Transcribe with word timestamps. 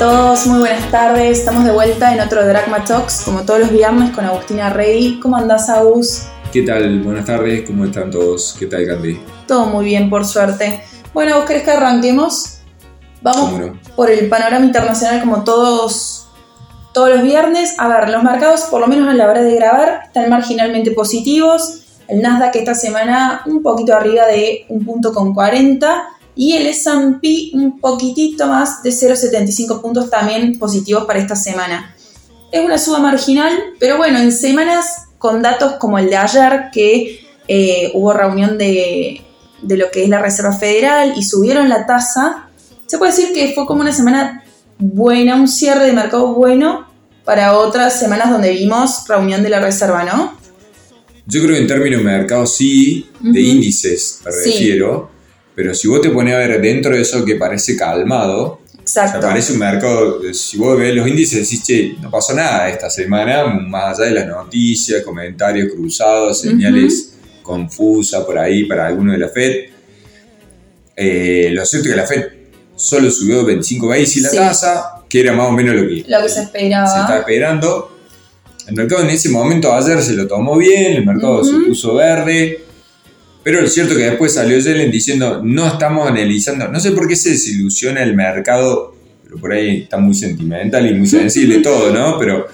Todos, 0.00 0.46
muy 0.46 0.60
buenas 0.60 0.90
tardes. 0.90 1.40
Estamos 1.40 1.62
de 1.62 1.72
vuelta 1.72 2.14
en 2.14 2.20
otro 2.20 2.42
Dragma 2.46 2.82
Talks, 2.86 3.20
como 3.22 3.42
todos 3.42 3.60
los 3.60 3.70
viernes, 3.70 4.12
con 4.12 4.24
Agustina 4.24 4.70
Rey. 4.70 5.20
¿Cómo 5.20 5.36
andás, 5.36 5.68
Agus? 5.68 6.22
¿Qué 6.50 6.62
tal? 6.62 7.02
Buenas 7.02 7.26
tardes, 7.26 7.66
¿cómo 7.66 7.84
están 7.84 8.10
todos? 8.10 8.56
¿Qué 8.58 8.64
tal, 8.64 8.86
Candy? 8.86 9.20
Todo 9.46 9.66
muy 9.66 9.84
bien, 9.84 10.08
por 10.08 10.24
suerte. 10.24 10.80
Bueno, 11.12 11.36
¿vos 11.36 11.44
querés 11.44 11.64
que 11.64 11.72
arranquemos? 11.72 12.60
Vamos 13.20 13.72
por 13.94 14.10
el 14.10 14.26
panorama 14.30 14.64
internacional 14.64 15.20
como 15.20 15.44
todos, 15.44 16.28
todos 16.94 17.10
los 17.10 17.22
viernes. 17.22 17.74
A 17.76 17.86
ver, 17.86 18.08
los 18.08 18.22
mercados, 18.22 18.62
por 18.70 18.80
lo 18.80 18.86
menos 18.86 19.06
a 19.06 19.12
la 19.12 19.28
hora 19.28 19.42
de 19.42 19.54
grabar, 19.54 20.04
están 20.06 20.30
marginalmente 20.30 20.92
positivos. 20.92 21.82
El 22.08 22.22
Nasdaq 22.22 22.56
esta 22.56 22.74
semana 22.74 23.42
un 23.44 23.62
poquito 23.62 23.94
arriba 23.94 24.26
de 24.28 24.64
un 24.70 24.82
punto 24.82 25.12
con 25.12 25.34
40 25.34 26.08
y 26.36 26.52
el 26.52 26.66
S&P 26.66 27.50
un 27.54 27.80
poquitito 27.80 28.46
más 28.46 28.82
de 28.82 28.90
0,75 28.90 29.80
puntos 29.80 30.10
también 30.10 30.58
positivos 30.58 31.04
para 31.04 31.18
esta 31.18 31.36
semana. 31.36 31.94
Es 32.52 32.64
una 32.64 32.78
suba 32.78 32.98
marginal, 32.98 33.52
pero 33.78 33.96
bueno, 33.96 34.18
en 34.18 34.32
semanas 34.32 35.06
con 35.18 35.42
datos 35.42 35.74
como 35.74 35.98
el 35.98 36.08
de 36.08 36.16
ayer, 36.16 36.64
que 36.72 37.20
eh, 37.46 37.90
hubo 37.94 38.12
reunión 38.12 38.56
de, 38.58 39.20
de 39.62 39.76
lo 39.76 39.90
que 39.90 40.04
es 40.04 40.08
la 40.08 40.20
Reserva 40.20 40.52
Federal 40.52 41.14
y 41.16 41.22
subieron 41.22 41.68
la 41.68 41.86
tasa, 41.86 42.48
se 42.86 42.98
puede 42.98 43.12
decir 43.12 43.32
que 43.32 43.52
fue 43.54 43.66
como 43.66 43.82
una 43.82 43.92
semana 43.92 44.44
buena, 44.78 45.36
un 45.36 45.46
cierre 45.46 45.84
de 45.86 45.92
mercado 45.92 46.34
bueno 46.34 46.86
para 47.24 47.56
otras 47.58 48.00
semanas 48.00 48.30
donde 48.30 48.50
vimos 48.52 49.06
reunión 49.06 49.42
de 49.42 49.50
la 49.50 49.60
Reserva, 49.60 50.04
¿no? 50.04 50.38
Yo 51.26 51.42
creo 51.42 51.54
que 51.54 51.60
en 51.60 51.68
términos 51.68 51.98
de 52.00 52.04
mercado 52.04 52.46
sí, 52.46 53.08
de 53.20 53.40
índices 53.40 54.20
me 54.24 54.32
Sí. 54.32 54.50
refiero, 54.52 55.10
pero 55.62 55.74
si 55.74 55.88
vos 55.88 56.00
te 56.00 56.08
pones 56.08 56.32
a 56.34 56.38
ver 56.38 56.58
dentro 56.62 56.94
de 56.94 57.02
eso 57.02 57.22
que 57.22 57.34
parece 57.34 57.76
calmado, 57.76 58.42
o 58.44 58.80
Exacto. 58.80 59.20
sea, 59.20 59.28
parece 59.28 59.52
un 59.52 59.58
mercado, 59.58 60.20
si 60.32 60.56
vos 60.56 60.78
ves 60.78 60.94
los 60.94 61.06
índices 61.06 61.40
decís, 61.42 61.62
che, 61.62 61.96
no 62.00 62.10
pasó 62.10 62.32
nada 62.32 62.70
esta 62.70 62.88
semana, 62.88 63.44
más 63.44 63.98
allá 64.00 64.08
de 64.08 64.14
las 64.14 64.26
noticias, 64.26 65.02
comentarios 65.02 65.70
cruzados, 65.70 66.40
señales 66.40 67.12
confusas 67.42 68.24
por 68.24 68.38
ahí 68.38 68.64
para 68.64 68.86
alguno 68.86 69.12
de 69.12 69.18
la 69.18 69.28
FED. 69.28 69.56
Eh, 70.96 71.50
lo 71.52 71.64
cierto 71.66 71.88
es 71.88 71.94
que 71.94 72.00
la 72.00 72.06
FED 72.06 72.24
solo 72.74 73.10
subió 73.10 73.44
25 73.44 73.88
basis 73.88 74.22
la 74.22 74.28
Sí. 74.30 74.36
tasa, 74.36 74.84
que 75.10 75.20
era 75.20 75.34
más 75.34 75.48
o 75.48 75.52
menos 75.52 75.74
lo 75.74 75.82
que 75.86 76.04
Lo 76.08 76.22
que 76.22 76.28
se 76.30 76.40
esperaba. 76.42 76.86
se 76.86 77.00
está 77.00 77.18
esperando. 77.18 77.98
El 78.66 78.74
mercado 78.76 79.02
en 79.02 79.10
ese 79.10 79.28
momento 79.28 79.72
ayer 79.74 80.00
se 80.02 80.14
lo 80.14 80.26
tomó 80.26 80.56
bien, 80.56 80.94
el 80.94 81.04
mercado 81.04 81.44
se 81.44 81.52
puso 81.66 81.94
verde, 81.96 82.64
pero 83.42 83.60
es 83.60 83.72
cierto 83.72 83.94
que 83.94 84.02
después 84.02 84.34
salió 84.34 84.58
Yellen 84.58 84.90
diciendo 84.90 85.40
no 85.42 85.66
estamos 85.66 86.08
analizando, 86.08 86.68
no 86.68 86.80
sé 86.80 86.92
por 86.92 87.08
qué 87.08 87.16
se 87.16 87.30
desilusiona 87.30 88.02
el 88.02 88.14
mercado, 88.14 88.94
pero 89.24 89.38
por 89.38 89.52
ahí 89.52 89.82
está 89.82 89.98
muy 89.98 90.14
sentimental 90.14 90.90
y 90.90 90.94
muy 90.94 91.06
sensible 91.08 91.58
todo, 91.58 91.92
¿no? 91.92 92.18
Pero 92.18 92.46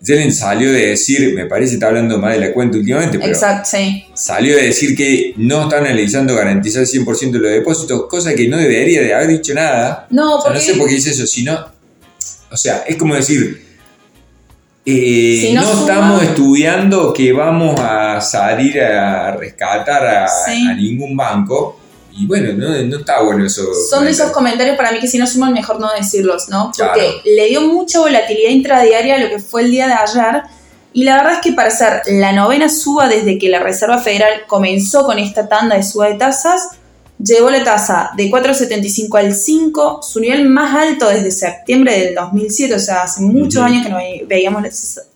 Yellen 0.00 0.32
salió 0.32 0.72
de 0.72 0.88
decir, 0.88 1.34
me 1.34 1.46
parece 1.46 1.70
que 1.70 1.74
está 1.74 1.88
hablando 1.88 2.18
más 2.18 2.34
de 2.34 2.40
la 2.40 2.52
cuenta 2.52 2.78
últimamente, 2.78 3.18
pero 3.18 3.32
Exacto, 3.32 3.68
sí. 3.72 4.04
salió 4.14 4.54
de 4.56 4.62
decir 4.64 4.96
que 4.96 5.34
no 5.36 5.64
están 5.64 5.84
analizando 5.84 6.34
garantizar 6.36 6.84
100% 6.84 7.30
de 7.32 7.38
los 7.38 7.50
depósitos, 7.50 8.06
cosa 8.08 8.34
que 8.34 8.46
no 8.48 8.56
debería 8.56 9.02
de 9.02 9.12
haber 9.12 9.28
dicho 9.28 9.54
nada. 9.54 10.06
No, 10.10 10.36
O 10.36 10.40
sea, 10.40 10.52
porque 10.52 10.66
no 10.66 10.72
sé 10.72 10.78
por 10.78 10.88
qué 10.88 10.94
dice 10.94 11.10
eso, 11.10 11.26
sino. 11.26 11.66
O 12.50 12.56
sea, 12.56 12.84
es 12.86 12.96
como 12.96 13.14
decir. 13.14 13.67
Eh, 14.90 15.40
Si 15.48 15.52
no 15.54 15.62
estamos 15.62 16.22
estudiando 16.22 17.12
que 17.12 17.32
vamos 17.32 17.78
a 17.80 18.20
salir 18.20 18.80
a 18.80 19.32
rescatar 19.36 20.06
a, 20.06 20.28
Sí. 20.28 20.66
a 20.68 20.74
ningún 20.74 21.16
banco. 21.16 21.78
Y 22.12 22.26
bueno, 22.26 22.52
no, 22.54 22.70
no 22.82 22.98
está 22.98 23.22
bueno 23.22 23.44
eso. 23.46 23.62
son 23.88 24.04
de 24.04 24.10
esos 24.10 24.30
comentarios 24.32 24.76
para 24.76 24.90
mí 24.90 24.98
que 24.98 25.06
si 25.06 25.18
no 25.18 25.26
suman 25.26 25.52
mejor 25.52 25.78
no 25.78 25.88
decirlos, 25.96 26.48
¿no? 26.48 26.72
Porque 26.76 27.00
Claro. 27.00 27.12
le 27.24 27.46
dio 27.48 27.60
mucha 27.60 28.00
volatilidad 28.00 28.50
intradiaria 28.50 29.16
a 29.16 29.18
lo 29.18 29.28
que 29.28 29.38
fue 29.38 29.62
el 29.62 29.70
día 29.70 29.86
de 29.86 29.92
ayer. 29.94 30.42
Y 30.94 31.04
la 31.04 31.16
verdad 31.18 31.34
es 31.34 31.38
que 31.42 31.52
para 31.52 31.70
ser 31.70 32.02
la 32.06 32.32
novena 32.32 32.68
suba 32.68 33.06
desde 33.08 33.38
que 33.38 33.48
la 33.48 33.60
Reserva 33.60 33.98
Federal 33.98 34.42
comenzó 34.48 35.04
con 35.04 35.18
esta 35.18 35.48
tanda 35.48 35.76
de 35.76 35.82
suba 35.84 36.08
de 36.08 36.14
tasas, 36.14 36.70
llevó 37.22 37.50
la 37.50 37.64
tasa 37.64 38.10
de 38.16 38.30
4,75 38.30 39.18
al 39.18 39.34
5, 39.34 40.00
su 40.02 40.20
nivel 40.20 40.48
más 40.48 40.74
alto 40.74 41.08
desde 41.08 41.30
septiembre 41.30 41.98
del 41.98 42.14
2007, 42.14 42.74
o 42.74 42.78
sea, 42.78 43.02
hace 43.02 43.22
muchos 43.22 43.62
años 43.62 43.84
que 43.84 43.90
no 43.90 43.96
ve- 43.96 44.24
veíamos 44.28 44.62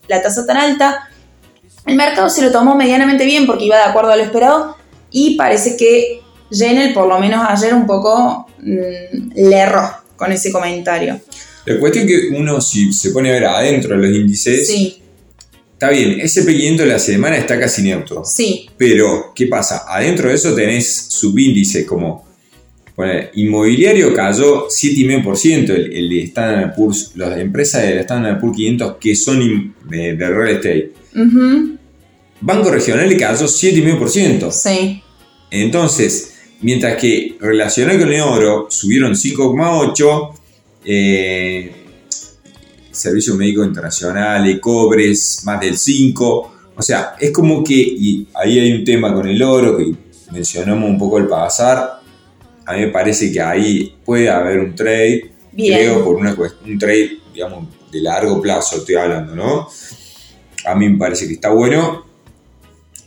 la 0.09 0.23
tasa- 0.23 0.47
tan 0.47 0.57
alta. 0.57 1.09
El 1.87 1.97
mercado 1.97 2.29
se 2.31 2.43
lo 2.43 2.51
tomó 2.53 2.75
medianamente 2.77 3.25
bien 3.25 3.47
porque 3.47 3.65
iba 3.65 3.77
de 3.77 3.85
acuerdo 3.85 4.11
a 4.13 4.17
lo 4.17 4.23
esperado 4.23 4.77
y 5.11 5.37
parece 5.37 5.77
que 5.77 6.21
Jenel, 6.51 6.93
por 6.93 7.09
lo 7.09 7.19
menos 7.19 7.45
ayer, 7.49 7.75
un 7.75 7.87
poco 7.87 8.47
mm, 8.59 9.33
le 9.35 9.57
erró 9.57 9.91
con 10.17 10.31
ese 10.33 10.53
comentario. 10.53 11.21
La 11.65 11.79
cuestión 11.81 12.07
que 12.07 12.29
uno, 12.37 12.61
si 12.61 12.93
se 12.93 13.11
pone 13.11 13.31
a 13.31 13.33
ver 13.35 13.47
adentro 13.47 13.97
de 13.97 14.07
los 14.09 14.17
índices, 14.17 14.67
Sí, 14.67 15.02
está 15.83 15.91
bien, 15.91 16.21
ese 16.21 16.47
500 16.47 16.87
de 16.87 16.93
la 16.93 16.99
semana 17.01 17.37
está 17.37 17.59
casi 17.59 17.83
neutro. 17.83 18.23
sí, 18.25 18.69
Pero, 18.77 19.33
¿qué 19.35 19.49
pasa? 19.49 19.83
Adentro 19.89 20.29
de 20.29 20.37
eso 20.37 20.55
tenés 20.55 21.07
subíndices 21.09 21.85
como 21.85 22.25
bueno, 22.97 23.21
inmobiliario 23.35 24.15
cayó 24.15 24.69
7,5%, 24.69 25.71
el, 25.71 25.93
el 25.93 26.19
Standard 26.29 26.75
Poor's, 26.77 27.13
las 27.17 27.37
empresas 27.39 27.83
del 27.83 27.99
Standard 27.99 28.39
Poor's 28.39 28.57
500 28.57 28.97
que 29.01 29.17
son 29.17 29.43
in- 29.43 29.75
de, 29.89 30.15
real 30.15 30.51
estate. 30.57 30.93
Banco 32.41 32.71
Regional 32.71 33.09
le 33.09 33.17
cayó 33.17 33.47
7,5%. 33.47 34.53
sí, 34.53 35.03
Entonces, 35.51 36.35
mientras 36.61 36.97
que 36.97 37.35
relacionado 37.41 37.99
con 37.99 38.13
el 38.13 38.21
oro 38.21 38.67
subieron 38.71 39.15
5,8%, 39.17 40.35
eh, 40.85 41.73
Servicio 42.93 43.35
Médico 43.35 43.65
Internacional, 43.65 44.49
y 44.49 44.61
Cobres, 44.61 45.43
más 45.45 45.61
del 45.61 45.75
5%. 45.77 46.49
O 46.75 46.83
sea, 46.83 47.17
es 47.21 47.31
como 47.33 47.63
que, 47.63 47.75
y 47.75 48.27
ahí 48.35 48.59
hay 48.59 48.73
un 48.73 48.85
tema 48.85 49.13
con 49.13 49.29
el 49.29 49.43
oro 49.43 49.77
que 49.77 49.93
mencionamos 50.31 50.89
un 50.89 50.99
poco 50.99 51.19
al 51.19 51.27
pasar. 51.29 52.01
A 52.65 52.73
mí 52.75 52.81
me 52.81 52.89
parece 52.89 53.31
que 53.33 53.41
ahí 53.41 53.95
puede 54.05 54.31
haber 54.31 54.61
un 54.61 54.75
trade, 54.75 55.31
bien. 55.53 55.79
creo, 55.79 56.05
por 56.05 56.17
una 56.17 56.35
un 56.65 56.79
trade, 56.79 57.19
digamos, 57.35 57.67
de 57.91 58.01
largo 58.01 58.41
plazo, 58.41 58.77
estoy 58.79 58.95
hablando, 58.95 59.35
¿no? 59.35 59.69
A 60.65 60.75
mí 60.75 60.89
me 60.89 60.97
parece 60.99 61.27
que 61.27 61.35
está 61.35 61.51
bueno. 61.51 62.07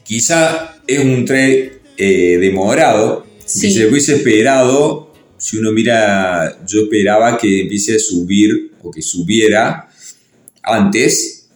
Quizá 0.03 0.75
es 0.85 1.03
un 1.03 1.25
trade 1.25 1.81
eh, 1.97 2.37
demorado, 2.39 3.25
Sí. 3.45 3.61
que 3.67 3.73
se 3.73 3.87
hubiese 3.87 4.15
esperado, 4.15 5.11
si 5.37 5.57
uno 5.57 5.71
mira, 5.71 6.59
yo 6.65 6.81
esperaba 6.83 7.37
que 7.37 7.61
empiece 7.61 7.95
a 7.95 7.99
subir 7.99 8.73
o 8.81 8.91
que 8.91 9.01
subiera 9.01 9.89
antes, 10.63 11.47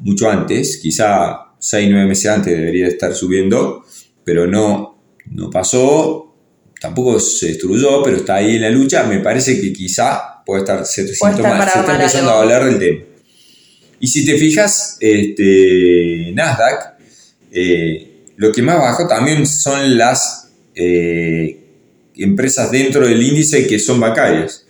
mucho 0.00 0.28
antes, 0.30 0.78
quizá 0.78 1.54
6, 1.58 1.88
9 1.90 2.06
meses 2.06 2.26
antes 2.30 2.56
debería 2.56 2.88
estar 2.88 3.14
subiendo, 3.14 3.84
pero 4.24 4.46
no, 4.46 4.98
no 5.30 5.50
pasó, 5.50 6.34
tampoco 6.80 7.18
se 7.20 7.48
destruyó, 7.48 8.02
pero 8.02 8.18
está 8.18 8.36
ahí 8.36 8.56
en 8.56 8.62
la 8.62 8.70
lucha, 8.70 9.04
me 9.04 9.20
parece 9.20 9.60
que 9.60 9.72
quizá 9.72 10.42
puede 10.44 10.60
estar, 10.62 10.84
se, 10.84 11.06
se 11.08 11.16
Puede 11.18 11.34
estar 11.36 11.50
toma- 11.52 11.58
para 11.58 11.72
se 11.72 11.78
está 11.80 11.92
empezando 11.94 12.30
algo. 12.30 12.40
a 12.40 12.42
hablar 12.42 12.64
del 12.66 12.78
tema. 12.78 13.04
Y 14.00 14.06
si 14.08 14.26
te 14.26 14.36
fijas, 14.36 14.98
este, 15.00 16.32
Nasdaq, 16.34 16.94
eh, 17.52 18.24
lo 18.36 18.52
que 18.52 18.60
más 18.60 18.76
bajó 18.78 19.06
también 19.08 19.46
son 19.46 19.96
las 19.96 20.50
eh, 20.74 21.63
empresas 22.16 22.70
dentro 22.70 23.06
del 23.06 23.22
índice 23.22 23.66
que 23.66 23.78
son 23.78 24.00
bancarias. 24.00 24.66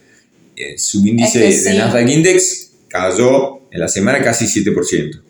El 0.57 0.79
subíndice 0.79 1.49
Es 1.49 1.65
que 1.65 1.71
de. 1.71 1.79
Nasdaq 1.79 2.09
Index 2.09 2.71
cayó 2.89 3.61
en 3.71 3.81
la 3.81 3.89
semana 3.89 4.23
casi 4.23 4.47
7%. 4.47 5.21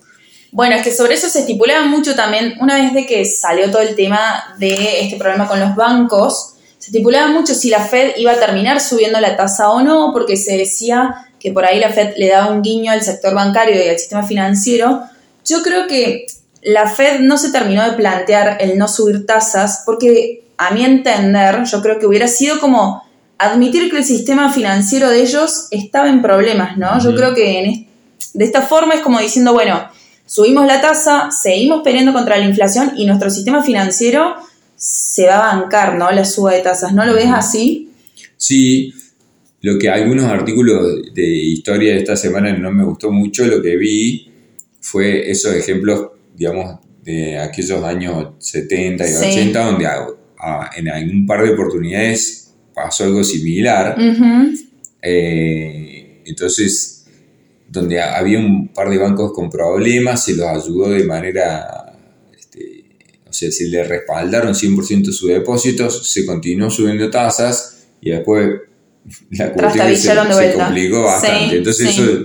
Bueno, 0.52 0.76
es 0.76 0.82
que 0.82 0.94
sobre 0.94 1.14
eso 1.14 1.28
se 1.28 1.40
estipulaba 1.40 1.86
mucho 1.86 2.14
también, 2.14 2.54
una 2.60 2.80
vez 2.80 2.94
de 2.94 3.06
que 3.06 3.24
salió 3.24 3.70
todo 3.72 3.82
el 3.82 3.96
tema 3.96 4.54
de 4.58 5.00
este 5.00 5.16
problema 5.16 5.48
con 5.48 5.58
los 5.58 5.74
bancos, 5.74 6.54
se 6.78 6.90
estipulaba 6.90 7.28
mucho 7.32 7.54
si 7.54 7.70
la 7.70 7.84
Fed 7.84 8.12
iba 8.18 8.32
a 8.32 8.38
terminar 8.38 8.80
subiendo 8.80 9.18
la 9.18 9.36
tasa 9.36 9.70
o 9.70 9.82
no, 9.82 10.10
porque 10.12 10.36
se 10.36 10.56
decía 10.56 11.26
que 11.40 11.50
por 11.50 11.64
ahí 11.64 11.80
la 11.80 11.90
Fed 11.90 12.14
le 12.18 12.28
daba 12.28 12.52
un 12.52 12.62
guiño 12.62 12.92
al 12.92 13.02
sector 13.02 13.34
bancario 13.34 13.74
y 13.82 13.88
al 13.88 13.98
sistema 13.98 14.24
financiero. 14.24 15.02
Yo 15.44 15.62
creo 15.62 15.88
que 15.88 16.26
la 16.62 16.86
Fed 16.88 17.20
no 17.20 17.36
se 17.36 17.50
terminó 17.50 17.82
de 17.84 17.96
plantear 17.96 18.58
el 18.60 18.78
no 18.78 18.86
subir 18.86 19.26
tasas, 19.26 19.82
porque 19.84 20.43
a 20.66 20.74
mi 20.74 20.84
entender, 20.84 21.64
yo 21.64 21.82
creo 21.82 21.98
que 21.98 22.06
hubiera 22.06 22.28
sido 22.28 22.60
como 22.60 23.02
admitir 23.38 23.90
que 23.90 23.98
el 23.98 24.04
sistema 24.04 24.52
financiero 24.52 25.10
de 25.10 25.22
ellos 25.22 25.68
estaba 25.70 26.08
en 26.08 26.22
problemas, 26.22 26.76
¿no? 26.78 26.98
Yo 27.00 27.14
creo 27.14 27.34
que 27.34 27.60
en 27.60 27.86
de 28.32 28.44
esta 28.44 28.62
forma 28.62 28.94
es 28.94 29.00
como 29.00 29.20
diciendo, 29.20 29.52
bueno, 29.52 29.88
subimos 30.26 30.66
la 30.66 30.80
tasa, 30.80 31.30
seguimos 31.30 31.82
peleando 31.82 32.12
contra 32.12 32.36
la 32.36 32.44
inflación 32.44 32.92
y 32.96 33.06
nuestro 33.06 33.30
sistema 33.30 33.62
financiero 33.62 34.34
se 34.76 35.26
va 35.26 35.50
a 35.50 35.56
bancar, 35.56 35.96
¿no? 35.96 36.10
La 36.10 36.24
suba 36.24 36.52
de 36.52 36.60
tasas. 36.60 36.92
¿No 36.92 37.04
lo 37.04 37.14
ves 37.14 37.30
así? 37.32 37.90
Sí, 38.36 38.92
lo 39.60 39.78
que 39.78 39.88
algunos 39.88 40.26
artículos 40.26 41.14
de 41.14 41.26
historia 41.26 41.92
de 41.92 42.00
esta 42.00 42.16
semana 42.16 42.52
no 42.56 42.70
me 42.72 42.84
gustó 42.84 43.10
mucho, 43.10 43.46
lo 43.46 43.62
que 43.62 43.76
vi 43.76 44.30
fue 44.80 45.30
esos 45.30 45.54
ejemplos, 45.54 46.08
digamos, 46.34 46.80
de 47.02 47.38
aquellos 47.38 47.82
años 47.84 48.34
70 48.38 49.04
y 49.04 49.08
Sí. 49.08 49.26
80, 49.26 49.64
donde 49.64 49.86
a- 50.44 50.70
en 50.76 50.88
algún 50.88 51.26
par 51.26 51.42
de 51.42 51.50
oportunidades 51.50 52.44
pasó 52.74 53.04
algo 53.04 53.22
similar. 53.24 53.96
Eh, 55.00 56.22
entonces, 56.26 57.06
donde 57.68 58.00
había 58.00 58.38
un 58.38 58.68
par 58.68 58.90
de 58.90 58.98
bancos 58.98 59.32
con 59.32 59.50
problemas, 59.50 60.24
se 60.24 60.34
los 60.34 60.46
ayudó 60.46 60.90
de 60.90 61.04
manera, 61.04 61.96
este, 62.36 62.84
o 63.28 63.32
sea, 63.32 63.50
se 63.50 63.66
le 63.66 63.84
respaldaron 63.84 64.54
100% 64.54 65.12
sus 65.12 65.28
depósitos, 65.28 66.10
se 66.10 66.26
continuó 66.26 66.70
subiendo 66.70 67.10
tasas 67.10 67.86
y 68.00 68.10
después 68.10 68.60
la 69.30 69.52
cuestión 69.52 69.94
se, 70.32 70.54
complicó 70.54 71.02
bastante. 71.04 71.56
Entonces, 71.58 71.90
eso 71.90 72.04
es 72.04 72.18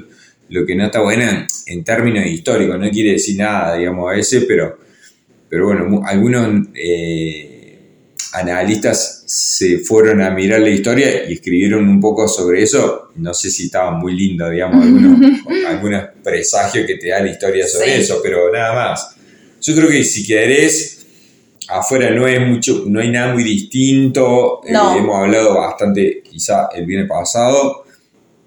lo 0.50 0.66
que 0.66 0.76
no 0.76 0.86
está 0.86 1.02
bueno 1.02 1.24
en, 1.68 1.84
términos 1.84 2.26
históricos, 2.26 2.80
no 2.80 2.90
quiere 2.90 3.14
decir 3.14 3.38
nada, 3.38 3.78
digamos, 3.78 4.12
a 4.12 4.16
ese, 4.16 4.42
pero, 4.42 4.80
pero 5.50 5.68
bueno, 5.68 6.02
algunos... 6.06 6.68
Eh, 6.74 7.49
analistas 8.34 9.24
se 9.26 9.80
fueron 9.80 10.22
a 10.22 10.30
mirar 10.32 10.62
la 10.62 10.70
historia 10.70 11.30
y 11.30 11.34
escribieron 11.34 11.88
un 11.88 12.00
poco 12.00 12.28
sobre 12.28 12.64
eso. 12.64 13.10
No 13.16 13.34
sé 13.34 13.50
si 13.50 13.66
estaba 13.66 13.92
muy 13.92 14.16
lindo, 14.16 14.50
digamos, 14.50 14.86
algunos, 15.68 16.04
presagios 16.24 16.86
que 16.86 16.96
te 16.96 17.10
da 17.10 17.22
la 17.22 17.32
historia 17.32 17.68
sobre 17.68 18.00
eso, 18.00 18.20
pero 18.22 18.52
nada 18.52 18.74
más. 18.74 19.16
Yo 19.62 19.76
creo 19.76 19.90
que 19.90 20.04
si 20.04 20.26
querés, 20.26 21.06
afuera 21.68 22.12
no 22.12 22.28
es 22.28 22.40
mucho, 22.46 22.84
no 22.88 23.00
hay 23.00 23.10
nada 23.10 23.34
muy 23.34 23.44
distinto. 23.44 24.62
Eh, 24.66 24.74
hemos 24.98 25.16
hablado 25.16 25.56
bastante, 25.56 26.22
quizá 26.24 26.70
el 26.74 26.86
viernes 26.86 27.10
pasado. 27.10 27.86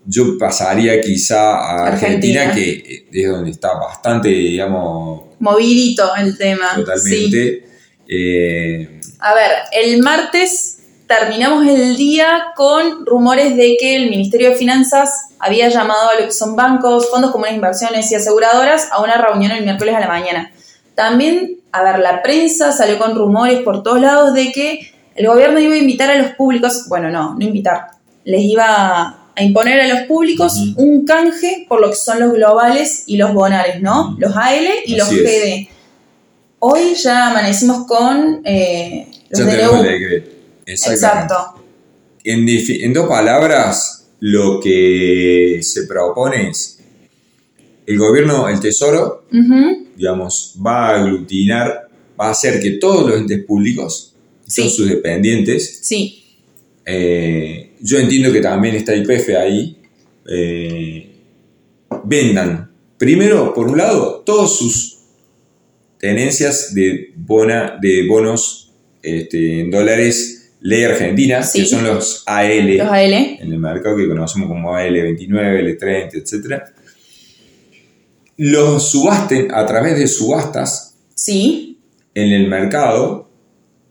Yo 0.04 0.36
pasaría 0.36 1.00
quizá 1.00 1.58
a 1.58 1.86
Argentina, 1.88 2.52
que 2.52 3.06
es 3.12 3.30
donde 3.30 3.50
está 3.52 3.74
bastante, 3.74 4.28
digamos... 4.28 5.22
Movidito 5.38 6.14
el 6.16 6.36
tema. 6.36 6.74
Totalmente. 6.74 7.64
Eh, 8.08 9.00
a 9.22 9.34
ver, 9.34 9.50
el 9.72 10.02
martes 10.02 10.80
terminamos 11.06 11.66
el 11.66 11.96
día 11.96 12.46
con 12.56 13.06
rumores 13.06 13.56
de 13.56 13.76
que 13.78 13.96
el 13.96 14.10
Ministerio 14.10 14.50
de 14.50 14.56
Finanzas 14.56 15.28
había 15.38 15.68
llamado 15.68 16.10
a 16.10 16.20
lo 16.20 16.26
que 16.26 16.32
son 16.32 16.56
bancos, 16.56 17.08
fondos 17.08 17.30
comunes 17.30 17.52
de 17.52 17.56
inversiones 17.56 18.10
y 18.10 18.16
aseguradoras 18.16 18.88
a 18.90 19.00
una 19.00 19.14
reunión 19.16 19.52
el 19.52 19.64
miércoles 19.64 19.94
a 19.94 20.00
la 20.00 20.08
mañana. 20.08 20.52
También, 20.94 21.60
a 21.70 21.82
ver, 21.82 22.00
la 22.00 22.22
prensa 22.22 22.72
salió 22.72 22.98
con 22.98 23.14
rumores 23.14 23.60
por 23.60 23.82
todos 23.82 24.00
lados 24.00 24.34
de 24.34 24.50
que 24.50 24.92
el 25.14 25.26
gobierno 25.26 25.60
iba 25.60 25.74
a 25.74 25.78
invitar 25.78 26.10
a 26.10 26.16
los 26.16 26.32
públicos, 26.32 26.86
bueno, 26.88 27.10
no, 27.10 27.34
no 27.34 27.44
invitar, 27.44 27.88
les 28.24 28.42
iba 28.42 29.18
a 29.34 29.42
imponer 29.42 29.80
a 29.80 29.88
los 29.88 30.00
públicos 30.08 30.58
un 30.76 31.04
canje 31.04 31.66
por 31.68 31.80
lo 31.80 31.90
que 31.90 31.96
son 31.96 32.18
los 32.20 32.32
globales 32.32 33.04
y 33.06 33.16
los 33.18 33.32
bonares, 33.32 33.80
¿no? 33.80 34.16
Los 34.18 34.36
AL 34.36 34.66
y 34.84 34.96
los 34.96 35.10
GD. 35.10 35.68
Hoy 36.58 36.94
ya 36.94 37.30
amanecimos 37.30 37.86
con 37.86 38.40
eh, 38.44 39.08
los 39.32 39.46
DNU. 39.46 40.22
Exacto. 40.66 41.34
En, 42.24 42.92
dos 42.92 43.08
palabras, 43.08 44.08
lo 44.20 44.60
que 44.60 45.58
se 45.62 45.86
propone 45.86 46.50
es 46.50 46.78
el 47.86 47.98
gobierno, 47.98 48.48
el 48.48 48.60
tesoro, 48.60 49.26
digamos, 49.96 50.54
va 50.64 50.88
a 50.88 51.00
aglutinar, 51.00 51.88
va 52.18 52.28
a 52.28 52.30
hacer 52.30 52.60
que 52.60 52.72
todos 52.72 53.08
los 53.08 53.20
entes 53.20 53.44
públicos, 53.44 54.14
son 54.46 54.68
sus 54.68 54.88
dependientes, 54.88 55.80
sí. 55.82 56.18
Eh, 56.84 57.72
yo 57.80 57.98
entiendo 57.98 58.32
que 58.32 58.40
también 58.40 58.74
está 58.76 58.94
IPF 58.94 59.30
ahí, 59.30 59.76
eh, 60.28 61.10
vendan, 62.04 62.70
primero, 62.98 63.52
por 63.54 63.68
un 63.68 63.78
lado, 63.78 64.22
todos 64.24 64.58
sus 64.58 64.98
tenencias 65.98 66.74
de, 66.74 67.12
bona, 67.16 67.78
de 67.80 68.06
bonos 68.06 68.61
este, 69.02 69.60
en 69.60 69.70
dólares 69.70 70.42
ley 70.62 70.84
argentina, 70.84 71.40
que 71.52 71.66
son 71.66 71.84
los 71.84 72.22
AL, 72.26 72.76
los 72.76 72.88
AL, 72.88 73.12
en 73.12 73.52
el 73.52 73.58
mercado 73.58 73.96
que 73.96 74.08
conocemos 74.08 74.48
como 74.48 74.72
AL29, 74.72 75.78
L30, 75.78 76.14
etc. 76.14 76.62
Los 78.36 78.90
subasten 78.90 79.52
a 79.52 79.66
través 79.66 79.98
de 79.98 80.06
subastas 80.06 80.96
sí. 81.14 81.78
en 82.14 82.32
el 82.32 82.48
mercado. 82.48 83.28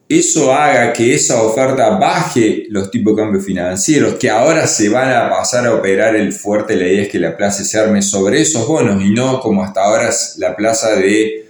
Eso 0.08 0.54
haga 0.54 0.92
que 0.92 1.14
esa 1.14 1.42
oferta 1.42 1.90
baje 1.92 2.66
los 2.70 2.92
tipos 2.92 3.16
de 3.16 3.22
cambio 3.22 3.42
financieros, 3.42 4.16
que 4.16 4.30
ahora 4.30 4.68
se 4.68 4.90
van 4.90 5.10
a 5.10 5.30
pasar 5.30 5.66
a 5.66 5.74
operar 5.74 6.18
el 6.18 6.34
fuerte, 6.34 6.76
la 6.76 6.86
idea 6.86 7.04
es 7.04 7.10
que 7.10 7.20
la 7.20 7.38
plaza 7.38 7.64
se 7.64 7.80
arme 7.80 8.02
sobre 8.02 8.42
esos 8.42 8.68
bonos 8.68 9.02
y 9.02 9.12
no 9.12 9.40
como 9.40 9.64
hasta 9.64 9.84
ahora 9.84 10.10
la 10.38 10.56
plaza 10.56 10.96
de 10.98 11.48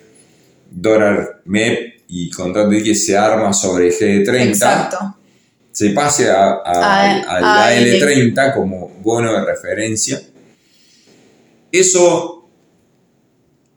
dólar 0.69 1.41
MEP 1.45 1.90
y 2.11 2.29
con 2.29 2.53
de 2.53 2.83
que 2.83 2.93
se 2.93 3.17
arma 3.17 3.53
sobre 3.53 3.89
G30, 3.89 5.15
se 5.71 5.89
pase 5.91 6.29
a, 6.29 6.61
a, 6.63 7.71
AL30 7.71 8.53
como 8.53 8.89
bono 9.01 9.31
de 9.33 9.45
referencia. 9.45 10.21
Eso, 11.71 12.49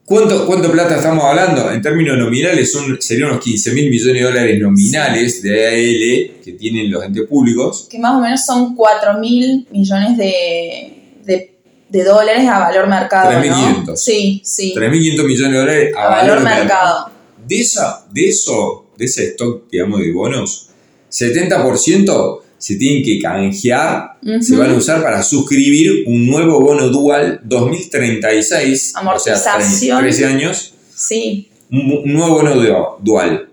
¿cuánto, 0.04 0.44
¿cuánto 0.46 0.72
plata 0.72 0.96
estamos 0.96 1.24
hablando? 1.24 1.70
En 1.70 1.80
términos 1.80 2.18
nominales 2.18 2.72
son, 2.72 3.00
serían 3.00 3.30
unos 3.30 3.44
15 3.44 3.72
mil 3.72 3.88
millones 3.88 4.22
de 4.22 4.28
dólares 4.28 4.60
nominales 4.60 5.40
de 5.40 5.68
AL 5.68 6.42
que 6.42 6.52
tienen 6.58 6.90
los 6.90 7.04
entes 7.04 7.28
públicos. 7.28 7.86
Que 7.88 8.00
más 8.00 8.16
o 8.16 8.20
menos 8.20 8.44
son 8.44 8.74
4 8.74 9.18
mil 9.20 9.68
millones 9.70 10.18
de 10.18 10.94
de 11.94 12.02
dólares 12.02 12.48
a 12.48 12.58
valor 12.58 12.88
mercado. 12.88 13.30
3.500. 13.30 13.86
¿no? 13.86 13.96
Sí, 13.96 14.42
sí. 14.44 14.74
3.500 14.76 15.26
millones 15.26 15.52
de 15.52 15.58
dólares 15.58 15.94
a, 15.96 16.08
valor, 16.08 16.40
mercado. 16.40 17.10
De, 17.46 17.60
esa, 17.60 18.06
de 18.10 18.28
eso, 18.28 18.90
de 18.96 19.04
ese 19.04 19.24
stock, 19.28 19.70
digamos, 19.70 20.00
de 20.00 20.12
bonos, 20.12 20.70
70% 21.10 22.40
se 22.58 22.76
tienen 22.76 23.04
que 23.04 23.18
canjear, 23.20 24.16
se 24.40 24.56
van 24.56 24.70
a 24.70 24.74
usar 24.74 25.02
para 25.02 25.22
suscribir 25.22 26.04
un 26.06 26.26
nuevo 26.26 26.60
bono 26.60 26.88
dual 26.88 27.40
2036, 27.44 28.96
Amortización. 28.96 29.62
o 29.62 29.70
sea, 29.70 29.98
13 29.98 30.24
años. 30.24 30.74
Sí. 30.94 31.50
Un, 31.70 32.02
nuevo 32.04 32.36
bono 32.36 32.98
dual. 33.00 33.50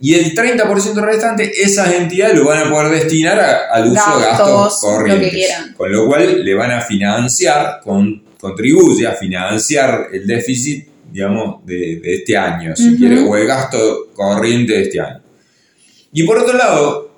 Y 0.00 0.14
el 0.14 0.34
30% 0.34 0.94
restante, 1.02 1.62
esas 1.62 1.94
entidades 1.94 2.38
lo 2.38 2.46
van 2.46 2.66
a 2.66 2.70
poder 2.70 2.92
destinar 2.92 3.38
al 3.70 3.92
uso 3.92 4.18
de 4.18 4.24
gastos 4.24 4.80
corrientes. 4.80 5.46
con 5.76 5.92
lo 5.92 6.06
cual 6.06 6.44
le 6.44 6.54
van 6.54 6.72
a 6.72 6.80
financiar, 6.80 7.80
con, 7.82 8.22
contribuye 8.40 9.06
a 9.06 9.12
financiar 9.12 10.08
el 10.12 10.26
déficit, 10.26 10.88
digamos, 11.14 11.64
de, 11.64 12.02
este 12.02 12.36
año, 12.36 12.76
si 12.76 12.96
quiere, 12.96 13.20
o 13.20 13.34
el 13.36 13.46
gasto 13.46 14.10
corriente 14.12 14.74
de 14.74 14.82
este 14.82 15.00
año. 15.00 15.22
Y 16.12 16.24
por 16.24 16.38
otro 16.38 16.58
lado, 16.58 17.10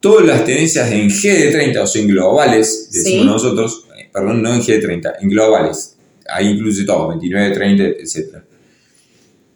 todas 0.00 0.24
las 0.24 0.44
tenencias 0.44 0.90
en 0.90 1.10
GD30, 1.10 1.82
o 1.82 1.86
sea, 1.86 2.00
en 2.00 2.08
globales, 2.08 2.88
decimos 2.90 3.26
nosotros, 3.26 3.86
eh, 3.98 4.08
perdón, 4.12 4.40
no 4.40 4.54
en 4.54 4.62
GD30, 4.62 5.14
en 5.20 5.28
globales, 5.28 5.96
ahí 6.30 6.48
incluye 6.48 6.84
todo, 6.84 7.08
29, 7.08 7.54
30, 7.54 7.84
etc 7.84 8.44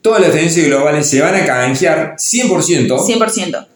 todas 0.00 0.22
las 0.22 0.32
tendencias 0.32 0.66
globales 0.66 1.06
se 1.06 1.20
van 1.20 1.34
a 1.34 1.44
canjear 1.44 2.16
100%. 2.16 2.88
100%. 2.88 3.66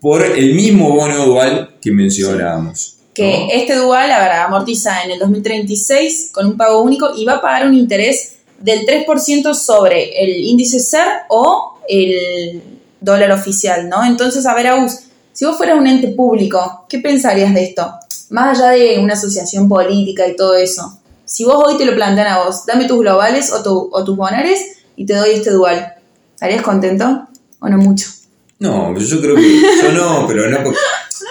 Por 0.00 0.24
el 0.24 0.54
mismo 0.54 0.90
bono 0.90 1.26
dual 1.26 1.76
que 1.80 1.90
mencionábamos. 1.90 2.98
Que 3.14 3.48
este 3.52 3.76
dual, 3.76 4.08
la 4.08 4.44
amortiza 4.44 5.02
en 5.04 5.10
el 5.12 5.18
2036 5.18 6.30
con 6.32 6.46
un 6.46 6.56
pago 6.56 6.82
único 6.82 7.10
y 7.16 7.24
va 7.24 7.34
a 7.34 7.40
pagar 7.40 7.66
un 7.66 7.74
interés 7.74 8.35
del 8.60 8.86
3% 8.86 9.54
sobre 9.54 10.22
el 10.22 10.44
índice 10.44 10.80
SER 10.80 11.06
o 11.28 11.78
el 11.88 12.62
dólar 13.00 13.32
oficial, 13.32 13.88
¿no? 13.88 14.04
Entonces, 14.04 14.46
a 14.46 14.54
ver, 14.54 14.68
Agus, 14.68 15.00
si 15.32 15.44
vos 15.44 15.56
fueras 15.56 15.78
un 15.78 15.86
ente 15.86 16.08
público, 16.08 16.86
¿qué 16.88 16.98
pensarías 16.98 17.52
de 17.54 17.64
esto? 17.64 17.92
Más 18.30 18.58
allá 18.58 18.70
de 18.70 18.98
una 18.98 19.14
asociación 19.14 19.68
política 19.68 20.26
y 20.26 20.34
todo 20.34 20.56
eso. 20.56 20.98
Si 21.24 21.44
vos 21.44 21.62
hoy 21.64 21.76
te 21.76 21.84
lo 21.84 21.94
plantean 21.94 22.28
a 22.28 22.44
vos, 22.44 22.66
dame 22.66 22.86
tus 22.86 22.98
globales 22.98 23.52
o, 23.52 23.88
o 23.92 24.04
tus 24.04 24.16
bonares, 24.16 24.76
y 24.96 25.04
te 25.06 25.14
doy 25.14 25.30
este 25.30 25.50
dual. 25.50 25.94
¿Estarías 26.34 26.62
contento 26.62 27.28
o 27.60 27.68
no 27.68 27.76
mucho? 27.78 28.06
No, 28.58 28.98
yo 28.98 29.20
creo 29.20 29.36
que 29.36 29.60
yo 29.82 29.92
no, 29.92 30.26
pero 30.26 30.48
no 30.48 30.62
porque, 30.64 30.78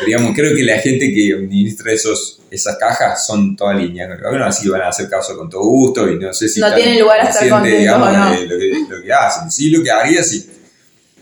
digamos, 0.05 0.33
creo 0.35 0.55
que 0.55 0.63
la 0.63 0.77
gente 0.79 1.13
que 1.13 1.33
administra 1.33 1.91
esos, 1.91 2.41
esas 2.49 2.77
cajas 2.77 3.25
son 3.25 3.55
toda 3.55 3.73
línea 3.73 4.07
bueno, 4.29 4.45
así 4.45 4.67
van 4.69 4.81
a 4.81 4.89
hacer 4.89 5.09
caso 5.09 5.37
con 5.37 5.49
todo 5.49 5.63
gusto 5.63 6.09
y 6.09 6.17
no 6.17 6.33
sé 6.33 6.47
si 6.47 6.59
no 6.59 6.73
tienen 6.73 6.99
lugar 6.99 7.21
a 7.21 7.29
estar 7.29 7.49
contentos 7.49 7.95
o 7.95 7.99
no. 7.99 8.29
lo, 8.29 8.57
que, 8.57 8.73
lo, 8.89 9.03
que, 9.03 9.13
hacen. 9.13 9.51
Sí, 9.51 9.69
lo 9.69 9.83
que 9.83 9.91
haría 9.91 10.23
si, 10.23 10.45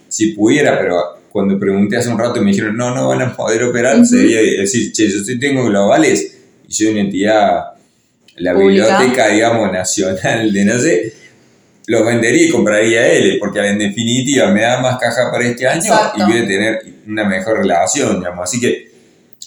si 0.07 0.27
pudiera, 0.33 0.79
pero 0.79 1.19
cuando 1.29 1.59
pregunté 1.59 1.97
hace 1.97 2.09
un 2.09 2.19
rato 2.19 2.39
y 2.39 2.43
me 2.43 2.51
dijeron 2.51 2.77
no, 2.77 2.93
no 2.93 3.07
van 3.07 3.21
a 3.21 3.35
poder 3.35 3.63
operar, 3.63 4.05
sería 4.05 4.39
decir, 4.39 4.91
che, 4.93 5.09
yo 5.09 5.19
sí 5.23 5.39
tengo 5.39 5.65
globales 5.65 6.37
y 6.67 6.73
soy 6.73 6.87
una 6.87 7.01
entidad, 7.01 7.63
la 8.37 8.53
biblioteca, 8.53 9.29
digamos, 9.29 9.71
nacional 9.71 10.51
de 10.51 10.65
no 10.65 10.79
sé 10.79 11.22
los 11.87 12.05
vendería 12.05 12.47
y 12.47 12.49
compraría 12.49 13.07
él, 13.07 13.37
porque 13.39 13.59
en 13.59 13.77
definitiva 13.77 14.49
me 14.49 14.61
da 14.61 14.79
más 14.79 14.97
caja 14.99 15.29
para 15.31 15.45
este 15.45 15.67
año 15.67 15.93
y 16.15 16.23
voy 16.23 16.37
a 16.39 16.47
tener 16.47 16.79
una 17.07 17.25
mejor 17.25 17.57
relación, 17.59 18.19
digamos. 18.19 18.43
Así 18.43 18.59
que, 18.59 18.91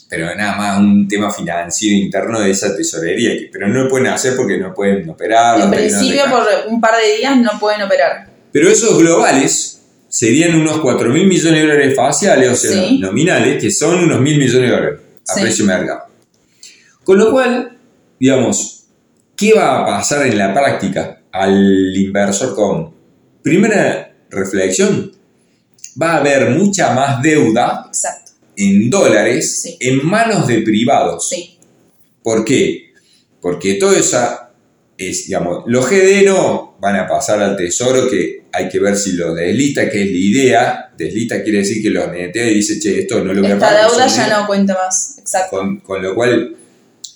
pero 0.09 0.35
nada 0.35 0.57
más 0.57 0.79
un 0.79 1.09
tema 1.09 1.33
financiero 1.33 1.97
interno 1.97 2.41
de 2.41 2.51
esa 2.51 2.77
tesorería, 2.77 3.31
que, 3.31 3.49
pero 3.53 3.69
no 3.69 3.85
lo 3.85 3.89
pueden 3.89 4.09
hacer 4.09 4.37
porque 4.37 4.59
no 4.59 4.75
pueden 4.75 5.09
operar. 5.09 5.61
En 5.61 5.71
principio, 5.71 6.25
por 6.31 6.45
un 6.69 6.81
par 6.81 6.95
de 7.01 7.17
días 7.17 7.37
no 7.39 7.59
pueden 7.59 7.83
operar. 7.83 8.29
Pero 8.53 8.69
esos 8.69 8.99
globales 8.99 9.83
serían 10.09 10.55
unos 10.55 10.79
4 10.81 11.09
mil 11.11 11.27
millones 11.27 11.61
de 11.61 11.67
dólares 11.67 11.97
faciales, 11.97 12.51
o 12.51 12.55
sea, 12.55 12.91
nominales, 12.99 13.63
que 13.63 13.71
son 13.71 14.05
unos 14.05 14.21
mil 14.21 14.39
millones 14.39 14.71
de 14.71 14.77
dólares 14.77 15.01
a 15.29 15.41
precio 15.41 15.65
mercado. 15.65 16.07
Con 17.03 17.19
lo 17.19 17.31
cual, 17.31 17.79
digamos, 18.19 18.85
¿qué 19.37 19.55
va 19.55 19.81
a 19.81 19.87
pasar 19.87 20.27
en 20.27 20.39
la 20.39 20.53
práctica 20.53 21.21
al 21.41 21.95
inversor 21.97 22.55
común? 22.55 22.95
Primera 23.43 24.15
reflexión, 24.31 25.13
va 26.01 26.15
a 26.15 26.17
haber 26.19 26.51
mucha 26.51 26.93
más 26.95 27.23
deuda 27.23 27.85
Exacto. 27.89 28.33
en 28.57 28.91
dólares 28.91 29.63
Sí. 29.63 29.77
en 29.81 30.05
manos 30.07 30.47
de 30.47 30.61
privados. 30.63 31.29
Sí. 31.29 31.59
¿Por 32.23 32.45
qué? 32.45 32.93
Porque 33.41 33.75
toda 33.75 33.99
esa 33.99 34.51
es, 34.99 35.27
digamos, 35.27 35.63
los 35.67 35.89
GD 35.89 36.25
no 36.27 36.77
van 36.81 36.97
a 36.97 37.07
pasar 37.07 37.41
al 37.41 37.57
tesoro 37.57 38.09
que 38.11 38.45
hay 38.53 38.69
que 38.69 38.81
ver 38.81 38.97
si 38.97 39.13
lo 39.13 39.35
deslista, 39.35 39.89
que 39.89 40.03
es 40.03 40.11
la 40.11 40.17
idea. 40.19 40.93
Deslista 40.97 41.43
quiere 41.43 41.59
decir 41.59 41.83
que 41.83 41.91
los 41.91 42.11
netea 42.11 42.51
y 42.51 42.55
dice, 42.55 42.81
che, 42.81 43.01
esto 43.01 43.23
no 43.23 43.33
lo 43.35 43.43
voy 43.43 43.51
a 43.53 43.59
pagar. 43.59 43.89
deuda 43.91 44.09
son 44.09 44.19
ya 44.29 44.41
no 44.41 44.47
cuenta 44.47 44.75
más. 44.75 45.17
Exacto. 45.19 45.57
Con, 45.57 45.81
con 45.81 46.03
lo 46.03 46.15
cual, 46.15 46.57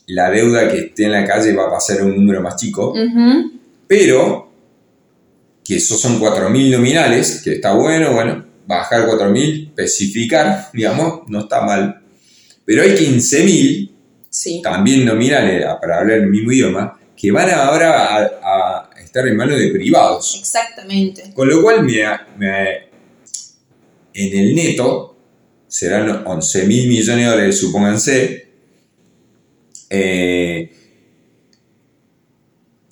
la 0.07 0.31
deuda 0.31 0.69
que 0.69 0.79
esté 0.79 1.05
en 1.05 1.13
la 1.13 1.25
calle 1.25 1.53
va 1.55 1.67
a 1.67 1.71
pasar 1.71 2.01
a 2.01 2.05
un 2.05 2.15
número 2.17 2.43
más 2.43 2.57
chico. 2.57 2.91
Ujú. 2.91 3.60
Pero, 3.91 4.49
que 5.65 5.75
esos 5.75 6.01
son 6.01 6.21
4.000 6.21 6.71
nominales, 6.71 7.41
que 7.43 7.55
está 7.55 7.73
bueno, 7.75 8.13
bueno, 8.15 8.47
bajar 8.65 9.05
4.000, 9.05 9.67
especificar, 9.71 10.69
digamos, 10.73 11.23
no 11.29 11.41
está 11.41 11.63
mal. 11.63 12.01
Pero 12.65 12.83
hay 12.85 12.91
15.000 12.95 13.91
Sí. 14.31 14.61
también 14.63 15.05
nominales, 15.05 15.65
ah, 15.67 15.81
para 15.81 15.99
hablar 15.99 16.19
el 16.19 16.29
mismo 16.29 16.53
idioma, 16.53 17.01
que 17.17 17.33
van 17.33 17.51
ahora 17.51 18.15
a, 18.17 18.91
a 18.95 19.01
estar 19.03 19.27
en 19.27 19.37
manos 19.37 19.59
de 19.59 19.71
privados. 19.73 20.37
Exactamente. 20.39 21.33
Con 21.35 21.49
lo 21.49 21.61
cual, 21.61 21.83
me, 21.83 22.01
me- 22.39 22.89
en 24.15 24.39
el 24.39 24.55
neto 24.55 25.17
serán 25.67 26.23
11 26.25 26.65
mil 26.69 26.87
millones 26.89 27.25
de 27.25 27.31
dólares, 27.33 27.59
supónganse. 27.59 28.47
Eh, 29.91 30.71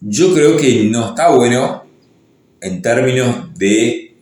yo 0.00 0.33
creo 0.35 0.57
que 0.57 0.85
no 0.85 1.09
está 1.11 1.31
bueno 1.31 1.85
en 2.61 2.83
términos 2.83 3.55
de 3.59 4.14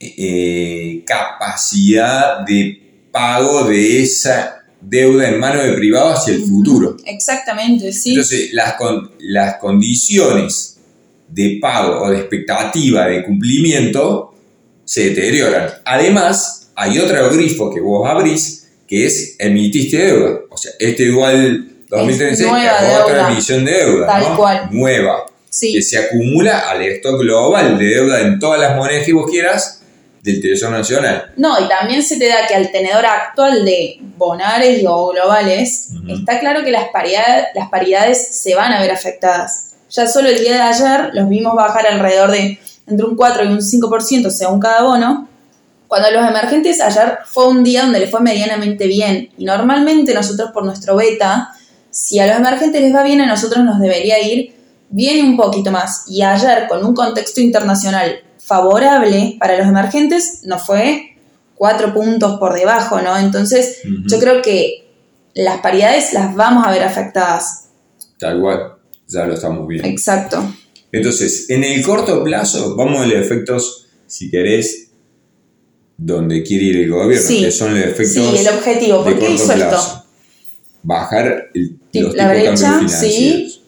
eh, 0.00 1.02
capacidad 1.06 2.40
de 2.46 2.82
pago 3.10 3.64
de 3.64 4.02
esa 4.02 4.62
deuda 4.80 5.28
en 5.28 5.40
manos 5.40 5.64
de 5.64 5.72
privados 5.72 6.20
hacia 6.20 6.34
el 6.34 6.42
futuro. 6.42 6.96
Exactamente, 7.06 7.92
sí. 7.92 8.10
Entonces, 8.10 8.52
las, 8.52 8.74
con- 8.74 9.10
las 9.20 9.56
condiciones 9.56 10.78
de 11.28 11.58
pago 11.60 12.02
o 12.02 12.10
de 12.10 12.18
expectativa 12.18 13.06
de 13.06 13.24
cumplimiento 13.24 14.34
se 14.84 15.10
deterioran. 15.10 15.68
Además, 15.84 16.70
hay 16.76 16.98
otro 16.98 17.30
grifo 17.30 17.72
que 17.74 17.80
vos 17.80 18.08
abrís 18.08 18.68
que 18.86 19.06
es 19.06 19.34
emitiste 19.38 19.96
deuda. 19.96 20.40
O 20.50 20.56
sea, 20.56 20.72
este 20.78 21.04
igual 21.04 21.68
2013 21.88 22.42
es, 22.44 22.50
otra 22.50 23.04
deuda. 23.06 23.30
emisión 23.30 23.64
de 23.64 23.72
deuda. 23.72 24.06
Tal 24.06 24.22
¿no? 24.22 24.36
cual. 24.36 24.68
Nueva. 24.70 25.26
sí. 25.48 25.72
Que 25.72 25.82
se 25.82 25.98
acumula 25.98 26.68
al 26.70 26.82
stock 26.82 27.20
global 27.20 27.78
de 27.78 27.84
deuda 27.86 28.20
en 28.20 28.38
todas 28.38 28.60
las 28.60 28.76
monedas 28.76 29.04
que 29.06 29.12
vos 29.12 29.30
quieras 29.30 29.82
del 30.22 30.40
Tesoro 30.42 30.72
Nacional. 30.76 31.32
No, 31.36 31.58
y 31.64 31.68
también 31.68 32.02
se 32.02 32.18
te 32.18 32.26
da 32.28 32.46
que 32.48 32.54
al 32.56 32.72
tenedor 32.72 33.06
actual 33.06 33.64
de 33.64 34.00
bonares 34.16 34.82
o 34.88 35.12
globales, 35.12 35.90
está 36.08 36.40
claro 36.40 36.64
que 36.64 36.72
las, 36.72 36.88
paridad- 36.88 37.44
las 37.54 37.68
paridades 37.68 38.26
se 38.36 38.54
van 38.56 38.72
a 38.72 38.80
ver 38.80 38.90
afectadas. 38.90 39.74
Ya 39.90 40.08
solo 40.08 40.28
el 40.28 40.40
día 40.40 40.54
de 40.54 40.60
ayer 40.62 41.10
los 41.14 41.28
vimos 41.28 41.54
bajar 41.54 41.86
alrededor 41.86 42.32
de 42.32 42.58
entre 42.88 43.06
un 43.06 43.14
4 43.16 43.44
y 43.44 43.48
un 43.48 43.60
5% 43.60 44.30
según 44.30 44.58
cada 44.58 44.82
bono, 44.82 45.28
cuando 45.86 46.08
a 46.08 46.10
los 46.10 46.28
emergentes 46.28 46.80
ayer 46.80 47.18
fue 47.26 47.46
un 47.46 47.62
día 47.62 47.82
donde 47.82 48.00
le 48.00 48.08
fue 48.08 48.20
medianamente 48.20 48.88
bien. 48.88 49.30
Y 49.38 49.44
normalmente 49.44 50.12
nosotros 50.12 50.50
por 50.52 50.64
nuestro 50.64 50.96
beta, 50.96 51.50
si 51.98 52.18
a 52.18 52.26
los 52.26 52.36
emergentes 52.36 52.82
les 52.82 52.94
va 52.94 53.02
bien, 53.02 53.22
a 53.22 53.26
nosotros 53.26 53.64
nos 53.64 53.80
debería 53.80 54.20
ir 54.22 54.54
bien 54.90 55.24
un 55.24 55.36
poquito 55.38 55.70
más. 55.70 56.04
Y 56.06 56.20
ayer, 56.20 56.66
con 56.68 56.84
un 56.84 56.94
contexto 56.94 57.40
internacional 57.40 58.22
favorable 58.38 59.36
para 59.40 59.56
los 59.56 59.66
emergentes, 59.66 60.40
nos 60.44 60.66
fue 60.66 61.16
cuatro 61.54 61.94
puntos 61.94 62.38
por 62.38 62.52
debajo, 62.52 63.00
¿no? 63.00 63.16
Entonces, 63.18 63.78
yo 64.06 64.18
creo 64.18 64.42
que 64.42 64.86
las 65.34 65.60
paridades 65.60 66.12
las 66.12 66.34
vamos 66.34 66.66
a 66.66 66.70
ver 66.70 66.82
afectadas. 66.82 67.68
Tal 68.18 68.42
cual, 68.42 68.74
ya 69.08 69.24
lo 69.24 69.32
estamos 69.32 69.66
viendo. 69.66 69.88
Exacto. 69.88 70.44
Entonces, 70.92 71.48
en 71.48 71.64
el 71.64 71.82
corto 71.82 72.22
plazo, 72.22 72.76
vamos 72.76 73.00
a 73.02 73.06
los 73.06 73.14
efectos, 73.24 73.86
si 74.06 74.30
querés, 74.30 74.88
donde 75.96 76.42
quiere 76.42 76.66
ir 76.66 76.76
el 76.76 76.90
gobierno, 76.90 77.26
Sí. 77.26 77.40
que 77.42 77.50
son 77.50 77.74
los 77.74 77.82
efectos 77.84 78.12
Sí, 78.12 78.36
el 78.38 78.48
objetivo. 78.48 79.02
de 79.02 79.12
¿Por 79.12 79.18
qué 79.18 79.30
hizo 79.30 79.46
plazo. 79.54 79.76
esto? 79.76 80.05
Bajar 80.86 81.50
el, 81.52 81.78
Sí, 81.92 82.00
los 82.00 82.14
la 82.14 82.32
tipos 82.32 82.36
de 82.42 82.48
brecha, 82.48 82.62
cambio 82.70 82.88
financieros. 82.88 83.62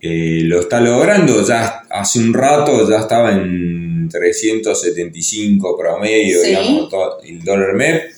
Eh, 0.00 0.40
lo 0.44 0.60
está 0.60 0.80
logrando, 0.80 1.46
ya 1.46 1.82
hace 1.90 2.18
un 2.20 2.32
rato 2.34 2.88
ya 2.88 2.98
estaba 2.98 3.32
en 3.32 4.08
375 4.10 5.76
promedio, 5.76 6.40
Sí. 6.40 6.48
digamos, 6.50 6.88
todo- 6.88 7.20
el 7.22 7.40
dólar 7.42 7.74
MEP. 7.74 8.10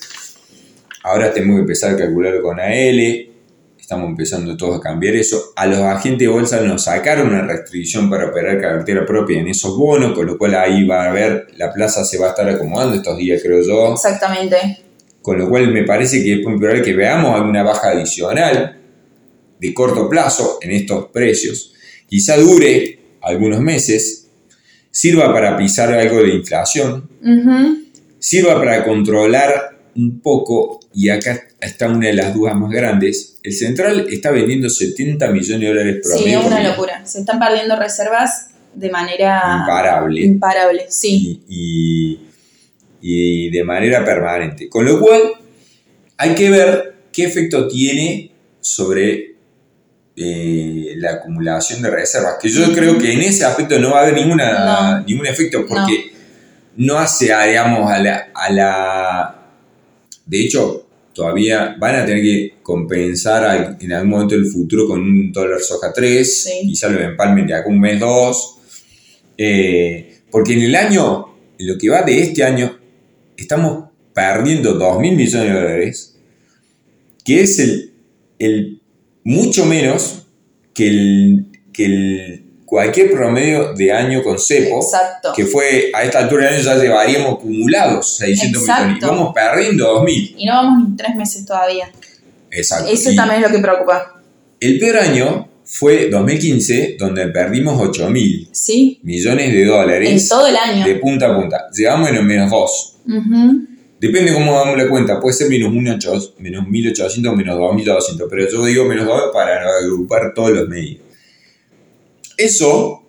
Ahora 1.03 1.33
tenemos 1.33 1.57
que 1.57 1.61
empezar 1.63 1.95
a 1.95 1.97
calcularlo 1.97 2.43
con 2.43 2.61
AL. 2.61 3.27
Estamos 3.79 4.09
empezando 4.11 4.57
todos 4.57 4.79
a 4.79 4.81
cambiar 4.81 5.17
eso. 5.17 5.53
A 5.57 5.67
los 5.67 5.79
agentes 5.81 6.21
de 6.21 6.29
bolsa 6.29 6.61
nos 6.61 6.85
sacaron 6.85 7.29
una 7.29 7.43
restricción 7.47 8.09
para 8.09 8.29
operar 8.29 8.61
cartera 8.61 9.05
propia 9.05 9.41
en 9.41 9.49
esos 9.49 9.77
bonos, 9.77 10.13
con 10.13 10.27
lo 10.27 10.39
cual 10.39 10.55
ahí 10.55 10.87
va 10.87 11.05
a 11.07 11.11
haber, 11.11 11.49
la 11.57 11.73
plaza 11.73 12.05
se 12.05 12.19
va 12.19 12.27
a 12.27 12.31
estar 12.31 12.49
acomodando 12.49 12.95
estos 12.97 13.19
días, 13.19 13.43
creo 13.43 13.63
yo. 13.67 13.95
Exactamente. 13.95 14.57
Con 15.23 15.39
lo 15.39 15.49
cual 15.49 15.71
me 15.73 15.85
parece 15.85 16.23
que 16.23 16.41
es 16.41 16.47
muy 16.47 16.59
probable 16.59 16.83
que 16.83 16.95
veamos 16.95 17.35
alguna 17.35 17.63
baja 17.63 17.91
adicional 17.91 18.79
de 19.61 19.75
corto 19.75 20.09
plazo 20.09 20.59
en 20.63 20.71
estos 20.71 21.07
precios. 21.09 21.73
Quizá 22.09 22.37
dure 22.37 22.99
algunos 23.23 23.61
meses, 23.61 24.29
sirva 24.91 25.33
para 25.33 25.57
pisar 25.57 25.93
algo 25.93 26.23
de 26.23 26.35
inflación, 26.35 27.09
sirva 28.19 28.55
para 28.57 28.85
controlar 28.85 29.79
un 29.97 30.21
poco, 30.21 30.81
y 30.95 31.09
acá 31.11 31.39
está 31.61 31.89
una 31.89 32.07
de 32.07 32.15
las 32.15 32.33
dudas 32.35 32.55
más 32.57 32.71
grandes, 32.71 33.39
el 33.43 33.53
central 33.53 34.07
está 34.11 34.31
vendiendo 34.31 34.71
70 34.71 35.29
millones 35.29 35.61
de 35.61 35.67
dólares 35.69 35.97
Sí, 36.03 36.09
promedio 36.11 36.39
es 36.39 36.45
por 36.45 36.53
una 36.53 36.63
locura. 36.69 37.07
Se 37.07 37.21
están 37.21 37.39
perdiendo 37.39 37.77
reservas 37.77 38.49
de 38.75 38.91
manera 38.91 39.59
imparable. 39.61 40.21
imparable. 40.23 40.87
Sí. 40.89 41.43
y, 41.49 42.15
y- 42.15 42.30
y 43.01 43.51
de 43.51 43.65
manera 43.65 44.05
permanente. 44.05 44.69
Con 44.69 44.85
lo 44.85 44.99
cual, 45.01 45.21
hay 46.17 46.35
que 46.35 46.51
ver 46.51 46.95
qué 47.13 47.25
efecto 47.25 47.67
tiene 47.69 48.31
sobre 48.61 49.35
eh, 50.17 50.95
la 50.97 51.13
acumulación 51.13 51.81
de 51.83 51.91
reservas. 51.91 52.35
Que 52.41 52.49
yo 52.49 52.73
creo 52.75 52.99
que 52.99 53.13
en 53.13 53.23
ese 53.23 53.45
aspecto 53.45 53.79
no 53.79 53.91
va 53.93 54.01
a 54.01 54.03
haber 54.03 54.15
ninguna, 54.15 54.99
No. 54.99 55.05
ningún 55.07 55.27
efecto 55.27 55.65
porque 55.67 56.13
no, 56.77 56.99
hace, 56.99 57.33
a, 57.33 57.45
digamos, 57.47 57.91
a 57.91 57.99
la, 58.03 58.29
a 58.35 58.53
la... 58.53 59.37
De 60.27 60.41
hecho, 60.43 60.87
todavía 61.15 61.75
van 61.79 61.97
a 61.97 62.05
tener 62.07 62.23
que 62.23 62.55
compensar 62.63 63.77
en 63.81 63.93
algún 63.93 64.11
momento 64.11 64.35
del 64.35 64.47
futuro 64.47 64.87
con 64.87 65.01
un 65.01 65.33
dólar 65.33 65.61
soja 65.61 65.93
3, 65.93 66.43
Sí. 66.45 66.51
quizá 66.69 66.89
lo 66.89 67.01
empalmen 67.01 67.47
de 67.47 67.55
acá 67.55 67.69
un 67.69 67.81
mes, 67.81 67.99
dos. 67.99 68.57
Eh, 69.37 70.21
porque 70.31 70.53
en 70.53 70.63
el 70.63 70.75
año, 70.77 71.27
en 71.59 71.67
lo 71.67 71.79
que 71.79 71.89
va 71.89 72.03
de 72.03 72.21
este 72.21 72.45
año, 72.45 72.79
estamos 73.43 73.91
perdiendo 74.15 74.75
2 74.75 74.99
mil 74.99 75.17
millones 75.17 75.49
de 75.49 75.61
dólares, 75.61 76.17
que 77.25 77.43
es 77.43 77.59
el, 77.59 77.93
el 78.39 78.81
mucho 79.25 79.65
menos 79.67 80.27
que 80.75 80.89
el, 80.89 81.47
que 81.73 81.85
el 81.85 82.45
cualquier 82.65 83.11
promedio 83.11 83.75
de 83.75 83.93
año 83.93 84.23
con 84.23 84.39
cepo, 84.39 84.77
Exacto. 84.77 85.33
que 85.35 85.45
fue 85.45 85.91
a 85.93 86.05
esta 86.05 86.21
altura 86.21 86.45
del 86.47 86.55
año 86.55 86.63
ya 86.63 86.77
llevaríamos 86.77 87.35
acumulados 87.35 88.17
600 88.19 88.63
millones, 88.63 88.97
y 88.97 89.07
vamos 89.07 89.35
perdiendo 89.35 89.87
2 89.95 90.05
mil. 90.05 90.35
Y 90.39 90.47
no 90.47 90.53
vamos 90.55 90.89
ni 90.89 90.97
tres 90.97 91.17
meses 91.17 91.45
todavía. 91.45 91.91
Exacto. 92.51 92.91
Eso 92.91 93.11
Y 93.11 93.17
también 93.17 93.43
es 93.43 93.51
lo 93.51 93.57
que 93.57 93.63
preocupa. 93.63 94.23
El 94.61 94.79
peor 94.79 94.99
año 94.99 95.50
fue 95.73 96.09
2015, 96.11 96.97
donde 96.99 97.29
perdimos 97.29 97.81
8 97.81 98.11
mil 98.11 98.49
Sí. 98.51 98.99
millones 99.05 99.53
de 99.53 99.65
dólares 99.65 100.11
En 100.23 100.29
todo 100.29 100.49
el 100.49 100.57
año. 100.57 100.85
de 100.85 100.97
punta 100.97 101.31
a 101.33 101.41
punta. 101.41 101.67
Llegamos 101.73 102.11
en 102.11 102.27
menos 102.27 102.51
2. 102.51 102.97
Ujú. 103.07 103.67
Depende 104.01 104.33
cómo 104.35 104.53
damos 104.59 104.77
la 104.77 104.89
cuenta, 104.89 105.21
puede 105.21 105.35
ser 105.37 105.49
menos 105.49 105.73
1.800, 105.73 106.35
menos 106.39 106.67
1.800, 106.67 107.37
menos 107.37 107.57
2.200, 107.57 108.27
pero 108.29 108.51
yo 108.51 108.65
digo 108.65 108.85
menos 108.87 109.07
2 109.07 109.31
para 109.33 109.61
agrupar 109.79 110.33
todos 110.35 110.51
los 110.51 110.69
medios. 110.69 111.03
Eso 112.37 113.03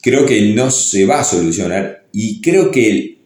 creo 0.00 0.24
que 0.24 0.40
no 0.54 0.70
se 0.70 1.04
va 1.04 1.20
a 1.20 1.24
solucionar 1.24 2.06
y 2.12 2.40
creo 2.40 2.70
que 2.70 3.18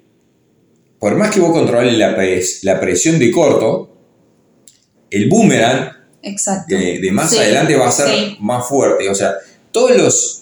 por 0.99 1.15
más 1.17 1.33
que 1.35 1.41
vos 1.41 1.53
controles 1.53 1.97
la, 1.97 2.17
pres- 2.17 2.61
la 2.63 2.81
presión 2.81 3.19
de 3.19 3.31
corto, 3.31 3.97
el 5.11 5.29
boomerang 5.29 5.93
Exacto. 6.23 6.75
de, 6.75 6.99
de 7.01 7.13
más 7.13 7.31
Sí, 7.31 7.39
adelante 7.39 7.77
va 7.77 7.89
a 7.89 7.93
ser 7.93 8.09
sí. 8.09 8.37
más 8.41 8.67
fuerte. 8.69 9.09
O 9.09 9.15
sea, 9.15 9.35
todos 9.73 9.97
los 9.97 10.37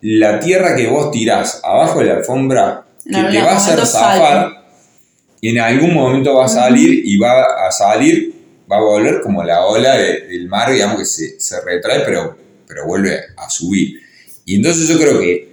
la 0.00 0.40
tierra 0.40 0.74
que 0.74 0.88
vos 0.88 1.10
tirás 1.12 1.60
abajo 1.62 2.00
de 2.00 2.06
la 2.06 2.14
alfombra 2.14 2.84
que 3.04 3.12
te 3.12 3.40
va 3.42 3.52
a 3.52 3.56
hacer 3.56 3.86
zafar, 3.86 4.66
en 5.40 5.58
algún 5.58 5.94
momento 5.94 6.34
va 6.34 6.46
a 6.46 6.48
salir 6.48 7.02
y 7.04 7.16
va 7.18 7.66
a 7.66 7.70
salir 7.70 8.34
va 8.70 8.76
a 8.78 8.80
volver 8.80 9.20
como 9.20 9.42
la 9.44 9.64
ola 9.66 9.96
de- 9.96 10.22
del 10.28 10.48
mar, 10.48 10.72
digamos 10.72 10.98
que 10.98 11.04
se, 11.04 11.38
se 11.40 11.60
retrae, 11.60 12.00
pero, 12.00 12.36
pero 12.66 12.86
vuelve 12.86 13.20
a 13.36 13.50
subir. 13.50 14.00
Y 14.46 14.56
entonces 14.56 14.88
yo 14.88 14.98
creo 14.98 15.20
que 15.20 15.52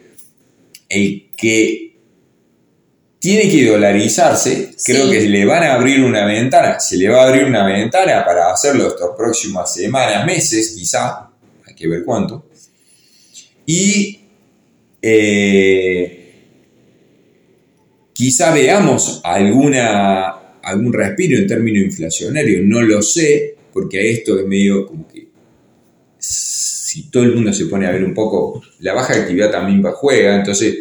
el 0.89 1.29
que 1.35 1.88
tiene 3.19 3.49
que 3.49 3.65
dolarizarse, 3.65 4.71
Sí. 4.77 4.93
creo 4.93 5.09
que 5.11 5.21
le 5.21 5.45
van 5.45 5.63
a 5.63 5.73
abrir 5.73 6.01
una 6.03 6.25
ventana, 6.25 6.79
se 6.79 6.97
le 6.97 7.09
va 7.09 7.23
a 7.23 7.27
abrir 7.27 7.43
una 7.43 7.65
ventana 7.65 8.23
para 8.25 8.51
hacerlo 8.51 8.87
estas 8.87 9.09
próximas 9.17 9.73
semanas, 9.73 10.25
meses 10.25 10.73
quizá, 10.77 11.29
hay 11.67 11.75
que 11.75 11.87
ver 11.87 12.03
cuánto. 12.05 12.45
Y 13.65 14.21
eh, 15.01 16.33
quizá 18.13 18.53
veamos 18.53 19.19
alguna, 19.23 20.27
algún 20.63 20.93
respiro 20.93 21.37
en 21.37 21.47
términos 21.47 21.83
inflacionarios, 21.83 22.61
no 22.63 22.81
lo 22.81 23.01
sé, 23.01 23.55
porque 23.73 24.11
esto 24.11 24.39
es 24.39 24.45
medio 24.45 24.87
como 24.87 25.07
que 25.07 25.27
si 26.17 27.09
todo 27.09 27.23
el 27.23 27.35
mundo 27.35 27.53
se 27.53 27.65
pone 27.65 27.85
a 27.85 27.91
ver 27.91 28.03
un 28.03 28.13
poco, 28.13 28.61
la 28.79 28.93
baja 28.93 29.13
actividad 29.13 29.51
también 29.51 29.83
juega, 29.83 30.35
entonces 30.35 30.75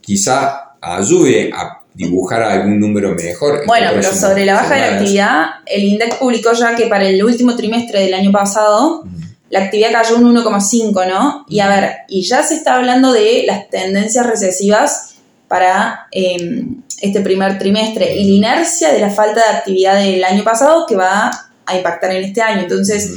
quizá 0.00 0.63
ayude 0.84 1.50
a 1.52 1.80
dibujar 1.94 2.42
algún 2.42 2.80
número 2.80 3.14
mejor. 3.14 3.60
en 3.60 3.66
Bueno, 3.66 3.90
pero 3.94 4.12
sobre 4.12 4.44
la 4.44 4.54
baja 4.54 4.74
de 4.74 4.80
la 4.80 4.96
actividad, 4.96 5.44
el 5.66 5.84
INDEC 5.84 6.18
publicó 6.18 6.52
ya 6.52 6.74
que 6.74 6.86
para 6.86 7.06
el 7.06 7.22
último 7.22 7.56
trimestre 7.56 8.00
del 8.00 8.14
año 8.14 8.32
pasado 8.32 9.04
la 9.50 9.60
actividad 9.60 9.92
cayó 9.92 10.16
un 10.16 10.34
1,5, 10.34 11.08
¿no? 11.08 11.44
Y 11.48 11.60
a 11.60 11.68
ver, 11.68 11.92
y 12.08 12.22
ya 12.22 12.42
se 12.42 12.54
está 12.54 12.74
hablando 12.74 13.12
de 13.12 13.44
las 13.46 13.70
tendencias 13.70 14.26
recesivas 14.26 15.14
para 15.46 16.08
eh, 16.10 16.64
este 17.00 17.20
primer 17.20 17.56
trimestre 17.58 18.16
y 18.16 18.24
la 18.24 18.32
inercia 18.32 18.92
de 18.92 18.98
la 18.98 19.10
falta 19.10 19.40
de 19.40 19.56
actividad 19.56 19.96
del 20.02 20.24
año 20.24 20.42
pasado 20.42 20.86
que 20.88 20.96
va 20.96 21.30
a 21.66 21.76
impactar 21.76 22.10
en 22.10 22.24
este 22.24 22.42
año. 22.42 22.62
Entonces, 22.62 23.12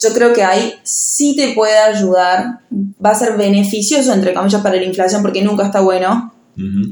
yo 0.00 0.12
creo 0.12 0.32
que 0.32 0.42
ahí 0.42 0.74
sí 0.82 1.36
te 1.36 1.52
puede 1.54 1.78
ayudar, 1.78 2.58
va 2.72 3.10
a 3.10 3.14
ser 3.14 3.36
beneficioso, 3.36 4.12
entre 4.12 4.34
comillas, 4.34 4.62
para 4.62 4.76
la 4.76 4.82
inflación, 4.82 5.22
porque 5.22 5.42
nunca 5.42 5.66
está 5.66 5.80
bueno 5.80 6.32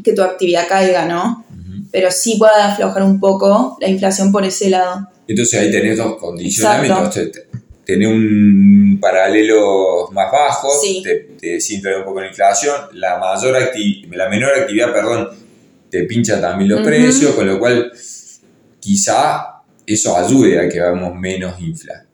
Que 0.03 0.13
tu 0.13 0.23
actividad 0.23 0.69
caiga, 0.69 1.07
¿no? 1.07 1.45
Pero 1.91 2.11
sí 2.11 2.37
puede 2.39 2.61
aflojar 2.61 3.03
un 3.03 3.19
poco 3.21 3.77
la 3.81 3.89
inflación 3.89 4.31
por 4.33 4.45
ese 4.45 4.69
lado. 4.71 5.09
Entonces 5.27 5.61
ahí 5.61 5.71
tenés 5.71 5.97
dos 5.97 6.17
condicionamientos. 6.17 7.17
Exacto. 7.17 7.41
Te- 7.41 7.41
te- 7.49 7.55
Tenés 7.85 8.09
un 8.09 8.97
paralelo 8.99 10.09
más 10.13 10.33
bajo, 10.33 10.71
Sí. 10.83 11.03
te, 11.05 11.37
te 11.39 11.59
un 11.99 12.05
poco 12.05 12.19
la 12.23 12.29
inflación, 12.29 12.75
la 12.95 13.19
mayor 13.19 13.55
acti- 13.57 14.09
la 14.11 14.31
menor 14.31 14.55
actividad, 14.59 14.91
perdón, 14.91 15.29
te 15.91 16.05
pincha 16.05 16.41
también 16.41 16.71
los 16.71 16.81
precios, 16.81 17.33
con 17.35 17.47
lo 17.47 17.59
cual 17.59 17.93
quizá 18.81 19.63
eso 19.87 20.17
ayude 20.17 20.59
a 20.61 20.69
que 20.69 20.81
vamos 20.81 21.15
menos 21.15 21.61
infla. 21.61 22.07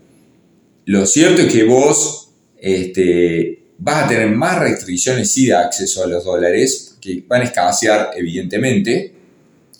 Lo 0.86 1.06
cierto 1.06 1.42
es 1.42 1.52
que 1.52 1.62
vos 1.62 2.30
este, 2.58 3.62
vas 3.78 4.04
a 4.04 4.08
tener 4.08 4.28
más 4.30 4.58
restricciones 4.58 5.30
sí 5.32 5.46
de 5.46 5.54
acceso 5.54 6.02
a 6.02 6.06
los 6.08 6.24
dólares, 6.24 6.89
que 7.00 7.24
van 7.26 7.40
a 7.42 7.44
escasear 7.44 8.10
evidentemente, 8.16 9.12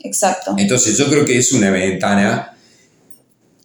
Exacto. 0.03 0.55
entonces 0.57 0.97
yo 0.97 1.09
creo 1.11 1.25
que 1.25 1.37
es 1.39 1.53
una 1.53 1.71
ventana. 1.71 2.57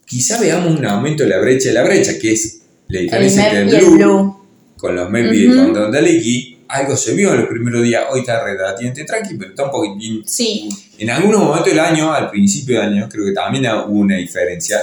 Quizá 0.06 0.40
veamos 0.40 0.78
un 0.78 0.86
aumento 0.86 1.24
de 1.24 1.30
la 1.30 1.40
brecha 1.40 1.70
de 1.70 1.74
la 1.76 1.84
brecha, 1.84 2.14
que 2.20 2.34
es 2.34 2.62
la 2.90 3.00
diferencia 3.00 3.48
entre 3.60 3.78
el 3.80 3.84
el 3.86 3.90
blue, 3.92 3.98
blue. 3.98 4.46
con 4.78 4.96
los 4.96 5.10
MEP 5.10 5.34
y 5.34 5.48
con 5.48 5.74
Dondaleki. 5.74 6.52
Algo 6.68 6.98
se 6.98 7.14
vio 7.14 7.32
en 7.34 7.42
los 7.42 7.48
primeros 7.50 7.84
días, 7.84 8.04
hoy 8.12 8.22
está 8.22 8.44
relativamente 8.44 9.04
tranqui, 9.04 9.36
pero 9.36 9.52
está 9.52 9.66
un 9.66 9.72
poquitín. 9.72 10.24
Sí, 10.28 10.68
En 10.98 11.10
algunos 11.12 11.42
momentos 11.42 11.68
del 11.68 11.80
año, 11.80 12.12
al 12.12 12.30
principio 12.32 12.82
del 12.82 12.94
año, 12.94 13.08
creo 13.10 13.26
que 13.26 13.34
también 13.34 13.66
hubo 13.88 14.00
una 14.00 14.18
diferencia. 14.18 14.80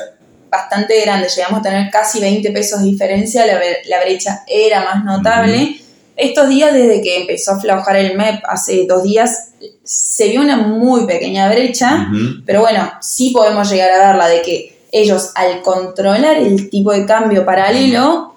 bastante 0.50 1.00
grande. 1.00 1.28
Llegamos 1.34 1.60
a 1.60 1.62
tener 1.62 1.90
casi 1.90 2.20
20 2.20 2.50
pesos 2.52 2.80
de 2.82 2.86
diferencia. 2.88 3.44
La, 3.46 3.54
la 3.86 4.00
brecha 4.04 4.42
era 4.46 4.84
más 4.84 5.04
notable. 5.04 5.80
Estos 6.16 6.48
días, 6.48 6.72
desde 6.74 7.00
que 7.00 7.20
empezó 7.22 7.52
a 7.52 7.56
aflojar 7.56 7.96
el 7.96 8.16
MEP 8.16 8.42
hace 8.46 8.86
dos 8.86 9.02
días, 9.02 9.50
se 9.82 10.28
vio 10.28 10.40
una 10.40 10.56
muy 10.56 11.06
pequeña 11.06 11.48
brecha. 11.50 12.08
Pero 12.46 12.60
bueno, 12.60 12.90
sí 13.00 13.30
podemos 13.30 13.70
llegar 13.70 13.90
a 13.90 14.08
verla 14.08 14.28
de 14.28 14.42
que 14.42 14.82
ellos, 14.92 15.30
al 15.34 15.62
controlar 15.62 16.36
el 16.36 16.68
tipo 16.68 16.92
de 16.92 17.06
cambio 17.06 17.44
paralelo, 17.46 18.36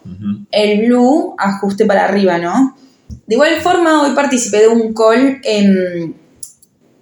el 0.52 0.86
blue 0.86 1.36
ajuste 1.38 1.86
para 1.86 2.06
arriba, 2.06 2.38
¿no? 2.38 2.76
De 3.28 3.36
igual 3.36 3.60
forma, 3.62 4.04
hoy 4.04 4.12
participé 4.16 4.60
de 4.62 4.68
un 4.70 4.94
call 4.94 5.42
en- 5.44 6.16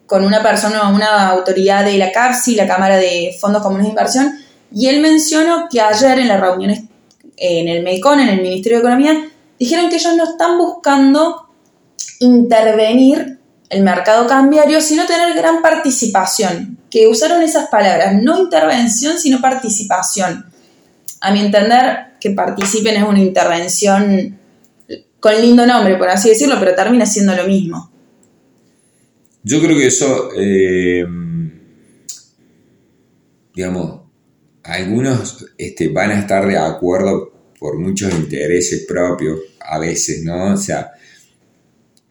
con 0.07 0.25
una 0.25 0.41
persona, 0.41 0.89
una 0.89 1.29
autoridad 1.29 1.85
de 1.85 1.97
la 1.97 2.11
CAPSI, 2.11 2.55
la 2.55 2.67
Cámara 2.67 2.97
de 2.97 3.35
Fondos 3.39 3.61
Comunes 3.61 3.85
de 3.85 3.89
Inversión, 3.89 4.31
y 4.73 4.87
él 4.87 5.01
mencionó 5.01 5.67
que 5.71 5.81
ayer 5.81 6.19
en 6.19 6.27
las 6.27 6.39
reuniones 6.41 6.81
en 7.37 7.67
el 7.67 7.83
MECON, 7.83 8.19
en 8.19 8.29
el 8.29 8.41
Ministerio 8.41 8.77
de 8.79 8.81
Economía, 8.81 9.27
dijeron 9.63 9.89
que 9.89 9.95
ellos 9.95 10.17
no 10.17 10.25
están 10.25 10.57
buscando 10.57 11.47
intervenir 12.19 13.39
el 13.69 13.81
mercado 13.81 14.27
cambiario, 14.27 14.81
sino 14.81 15.05
tener 15.05 15.33
gran 15.35 15.61
participación, 15.61 16.79
que 16.91 17.07
usaron 17.07 17.41
esas 17.41 17.69
palabras, 17.69 18.21
no 18.21 18.41
intervención, 18.41 19.17
sino 19.17 19.39
participación. 19.39 20.45
A 21.21 21.31
mi 21.31 21.39
entender, 21.39 22.17
que 22.19 22.31
participen 22.31 22.97
es 22.97 23.03
una 23.03 23.21
intervención 23.21 24.37
con 25.21 25.41
lindo 25.41 25.65
nombre, 25.65 25.95
por 25.95 26.09
así 26.09 26.27
decirlo, 26.27 26.57
pero 26.59 26.75
termina 26.75 27.05
siendo 27.05 27.33
lo 27.33 27.47
mismo. 27.47 27.89
Yo 29.43 29.61
creo 29.61 29.77
que 29.77 29.87
eso, 29.87 30.29
eh, 30.35 31.05
digamos, 33.55 34.01
algunos 34.61 35.45
este, 35.57 35.87
van 35.87 36.11
a 36.11 36.19
estar 36.19 36.45
de 36.45 36.57
acuerdo 36.57 37.31
por 37.63 37.79
muchos 37.79 38.13
intereses 38.13 38.85
propios, 38.85 39.39
a 39.65 39.79
veces, 39.79 40.23
¿no? 40.23 40.53
O 40.53 40.57
sea, 40.57 40.91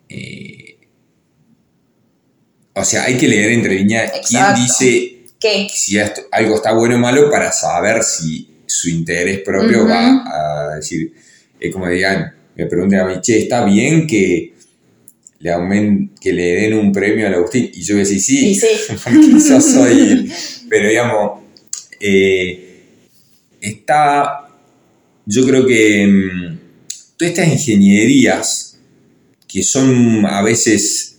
eh, 0.08 0.76
o 2.74 2.84
sea, 2.84 3.04
hay 3.04 3.16
que 3.16 3.28
leer 3.28 3.52
entre 3.52 3.74
líneas 3.74 4.12
quién 4.26 4.42
dice 4.56 5.24
¿Qué? 5.38 5.66
si 5.72 5.98
esto- 5.98 6.22
algo 6.30 6.56
está 6.56 6.72
bueno 6.72 6.96
o 6.96 6.98
malo 6.98 7.30
para 7.30 7.52
saber 7.52 8.02
si 8.02 8.48
su 8.66 8.88
interés 8.88 9.40
propio 9.40 9.86
va 9.86 10.70
a 10.72 10.76
decir, 10.76 11.12
es 11.60 11.72
como 11.72 11.88
digan, 11.88 12.32
me 12.56 12.66
preguntan 12.66 13.00
a 13.00 13.04
mí, 13.06 13.20
che, 13.20 13.38
¿está 13.38 13.64
bien 13.64 14.06
que 14.06 14.54
le, 15.40 15.50
aumen- 15.52 16.10
que 16.20 16.32
le 16.32 16.42
den 16.54 16.74
un 16.74 16.92
premio 16.92 17.26
al 17.26 17.34
Agustín? 17.34 17.70
Y 17.74 17.82
yo 17.82 17.94
voy 17.94 18.02
a 18.02 18.08
decir, 18.08 18.20
sí, 18.20 18.54
sí. 18.54 18.66
porque 19.04 19.32
yo 19.46 19.60
soy, 19.60 20.32
pero 20.68 20.88
digamos, 20.88 21.40
eh, 22.00 22.84
está, 23.60 24.48
yo 25.26 25.44
creo 25.46 25.66
que 25.66 26.06
mm, 26.06 26.51
todas 27.22 27.38
estas 27.38 27.48
ingenierías 27.68 28.78
que 29.46 29.62
son 29.62 30.24
a 30.26 30.42
veces, 30.42 31.18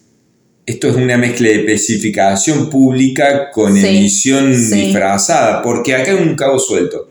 esto 0.66 0.90
es 0.90 0.96
una 0.96 1.18
mezcla 1.18 1.48
de 1.50 1.60
especificación 1.60 2.70
pública 2.70 3.52
con 3.52 3.76
Sí, 3.80 3.86
emisión 3.88 4.54
sí. 4.54 4.86
disfrazada, 4.86 5.62
porque 5.62 5.96
acá 5.96 6.12
hay 6.12 6.18
un 6.18 6.36
cabo 6.36 6.60
suelto. 6.60 7.10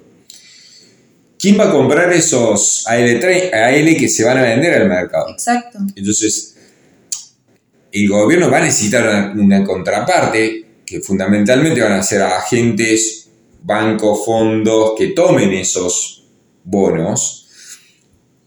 ¿Quién 1.39 1.59
va 1.59 1.69
a 1.69 1.73
comprar 1.73 2.13
esos 2.13 2.85
AL, 2.87 3.21
AL 3.53 3.97
que 3.97 4.09
se 4.09 4.25
van 4.25 4.39
a 4.39 4.43
vender 4.43 4.75
al 4.75 4.89
mercado? 4.89 5.31
Exacto. 5.31 5.79
Entonces, 5.97 6.57
el 7.93 8.09
gobierno 8.09 8.51
va 8.51 8.59
a 8.59 8.65
necesitar 8.65 9.03
una, 9.09 9.33
una 9.33 9.65
contraparte 9.65 10.65
que 10.85 11.01
fundamentalmente 11.01 11.81
van 11.81 11.93
a 11.93 12.03
ser 12.03 12.23
agentes, 12.23 13.29
bancos, 13.63 14.25
fondos 14.25 14.93
que 14.99 15.09
tomen 15.09 15.53
esos 15.53 16.25
bonos. 16.65 17.42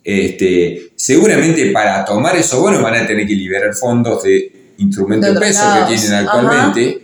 Este, 0.07 0.91
seguramente 0.95 1.71
para 1.71 2.05
tomar 2.05 2.35
esos 2.35 2.59
bonos 2.59 2.79
van 2.83 2.93
a 2.93 3.07
tener 3.07 3.25
que 3.25 3.33
liberar 3.33 3.73
fondos 3.73 4.21
de 4.21 4.73
instrumentos 4.77 5.33
De 5.33 5.39
peso 5.39 5.63
lados. 5.63 5.89
que 5.89 5.95
tienen 5.97 6.13
Ajá. 6.13 6.37
actualmente. 6.37 7.01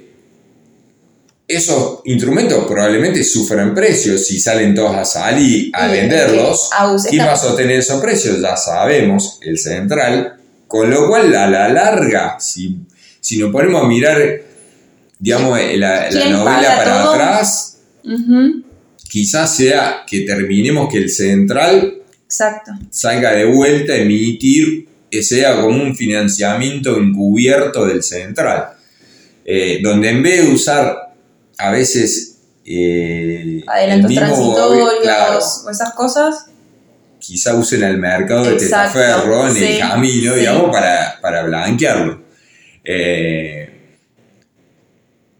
Esos 1.47 2.01
instrumentos 2.05 2.63
probablemente 2.65 3.23
sufran 3.23 3.73
precios 3.73 4.25
si 4.27 4.39
salen 4.39 4.73
todos 4.75 4.95
a 4.95 5.03
salir 5.03 5.71
a 5.73 5.87
Sí, 5.87 5.91
venderlos. 5.93 6.69
Aus 6.77 7.05
¿Quién 7.09 7.25
va 7.25 7.33
a 7.33 7.37
sostener 7.37 7.79
esos 7.79 7.99
precios? 8.01 8.39
Ya 8.39 8.55
sabemos, 8.55 9.39
el 9.41 9.57
central. 9.57 10.35
Con 10.67 10.89
lo 10.89 11.07
cual, 11.09 11.35
a 11.35 11.49
la 11.49 11.67
larga, 11.67 12.37
si, 12.39 12.77
si 13.19 13.37
nos 13.39 13.51
ponemos 13.51 13.83
a 13.83 13.87
mirar, 13.87 14.17
digamos, 15.19 15.59
la, 15.75 16.03
la 16.03 16.09
¿Quién 16.09 16.31
novela 16.31 16.77
para 16.77 17.01
todo? 17.03 17.13
atrás, 17.15 17.79
quizás 19.09 19.53
sea 19.53 20.03
que 20.07 20.21
terminemos 20.21 20.87
que 20.89 20.99
el 20.99 21.09
central 21.09 22.00
Exacto. 22.31 22.71
salga 22.89 23.33
de 23.33 23.43
vuelta 23.43 23.93
emitir, 23.93 24.87
que 25.11 25.21
sea 25.21 25.59
como 25.59 25.83
un 25.83 25.93
financiamiento 25.93 26.97
encubierto 26.97 27.85
del 27.85 28.01
central. 28.01 28.69
Eh, 29.43 29.79
donde 29.83 30.09
en 30.09 30.23
vez 30.23 30.45
de 30.45 30.53
usar 30.53 31.13
a 31.57 31.71
veces 31.71 32.37
eh, 32.63 33.61
Adelantos 33.67 34.11
el 34.11 34.17
mismo 34.17 34.27
transitorios 34.27 34.93
claro, 35.01 35.39
o 35.65 35.69
esas 35.69 35.93
cosas. 35.93 36.45
quizá 37.19 37.55
usen 37.55 37.83
al 37.83 37.97
mercado 37.97 38.45
de 38.45 38.53
Exacto, 38.53 38.99
testaferro 38.99 39.49
en 39.49 39.57
el 39.57 39.79
camino, 39.79 40.33
sí. 40.33 40.39
digamos, 40.39 40.71
para, 40.71 41.19
para 41.21 41.43
blanquearlo. 41.43 42.21
Eh, 42.85 43.97